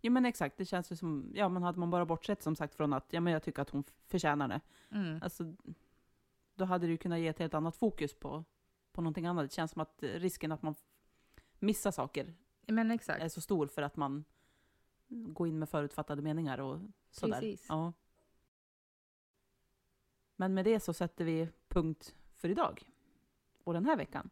ja, 0.00 0.10
men 0.10 0.26
exakt. 0.26 0.56
Det 0.56 0.64
känns 0.64 0.92
ju 0.92 0.96
som, 0.96 1.32
ja 1.34 1.48
men 1.48 1.62
hade 1.62 1.78
man 1.78 1.90
bara 1.90 2.06
bortsett 2.06 2.42
som 2.42 2.56
sagt 2.56 2.74
från 2.74 2.92
att, 2.92 3.12
ja 3.12 3.20
men 3.20 3.32
jag 3.32 3.42
tycker 3.42 3.62
att 3.62 3.70
hon 3.70 3.84
förtjänar 4.06 4.48
det. 4.48 4.60
Mm. 4.90 5.22
Alltså, 5.22 5.54
då 6.56 6.64
hade 6.64 6.86
ju 6.86 6.96
kunnat 6.96 7.18
ge 7.18 7.28
ett 7.28 7.38
helt 7.38 7.54
annat 7.54 7.76
fokus 7.76 8.14
på, 8.14 8.44
på 8.92 9.00
någonting 9.00 9.26
annat. 9.26 9.44
Det 9.50 9.54
känns 9.54 9.70
som 9.70 9.82
att 9.82 10.02
eh, 10.02 10.08
risken 10.08 10.52
att 10.52 10.62
man 10.62 10.74
missar 11.58 11.90
saker 11.90 12.34
Men 12.66 12.90
exakt. 12.90 13.22
är 13.22 13.28
så 13.28 13.40
stor 13.40 13.66
för 13.66 13.82
att 13.82 13.96
man 13.96 14.24
går 15.08 15.48
in 15.48 15.58
med 15.58 15.68
förutfattade 15.68 16.22
meningar 16.22 16.60
och 16.60 16.80
sådär. 17.10 17.40
Precis. 17.40 17.66
Ja. 17.68 17.92
Men 20.36 20.54
med 20.54 20.64
det 20.64 20.80
så 20.80 20.92
sätter 20.92 21.24
vi 21.24 21.48
punkt 21.68 22.14
för 22.34 22.48
idag. 22.48 22.90
Och 23.64 23.72
den 23.72 23.84
här 23.86 23.96
veckan. 23.96 24.30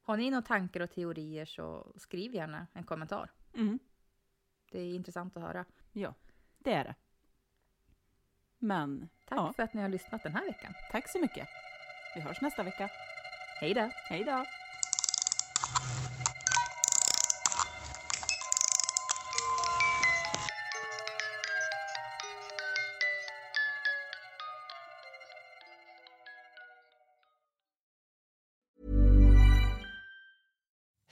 Har 0.00 0.16
ni 0.16 0.30
några 0.30 0.42
tankar 0.42 0.80
och 0.80 0.90
teorier 0.90 1.44
så 1.44 1.92
skriv 1.96 2.34
gärna 2.34 2.66
en 2.72 2.84
kommentar. 2.84 3.30
Mm. 3.54 3.78
Det 4.70 4.80
är 4.80 4.94
intressant 4.94 5.36
att 5.36 5.42
höra. 5.42 5.64
Ja, 5.92 6.14
det 6.58 6.72
är 6.72 6.84
det. 6.84 6.94
Men 8.64 9.08
Tack 9.28 9.38
Ja. 9.38 9.52
för 9.56 9.62
att 9.62 9.74
ni 9.74 9.82
har 9.82 9.88
lyssnat 9.88 10.22
den 10.22 10.34
här 10.34 10.46
veckan. 10.46 10.74
tack 10.90 11.08
så 11.08 11.18
mycket. 11.18 11.48
Vi 12.14 12.20
hörs 12.20 12.40
nästa 12.40 12.62
vecka. 12.62 12.90
Hej 13.60 13.74
då! 13.74 13.90
Hej 14.08 14.24
då! 14.24 14.44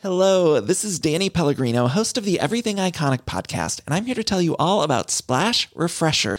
Hello, 0.03 0.63
this 0.63 0.83
is 0.83 0.99
Danny 0.99 1.29
Pellegrino, 1.29 1.87
host 1.87 2.17
of 2.17 2.25
the 2.25 2.41
Everything 2.41 2.77
Iconic 2.77 3.27
podcast, 3.27 3.83
and 3.87 3.95
I'm 3.95 4.07
here 4.07 4.15
to 4.15 4.25
tell 4.25 4.41
you 4.41 4.57
all 4.59 4.83
about 4.83 5.11
Splash 5.11 5.69
Refresher 5.75 6.39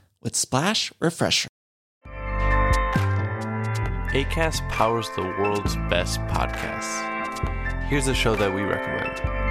with 0.21 0.35
Splash 0.35 0.91
Refresher. 0.99 1.47
ACAST 4.13 4.67
powers 4.69 5.09
the 5.15 5.21
world's 5.21 5.75
best 5.89 6.19
podcasts. 6.21 7.07
Here's 7.87 8.07
a 8.07 8.13
show 8.13 8.35
that 8.35 8.53
we 8.53 8.61
recommend. 8.61 9.50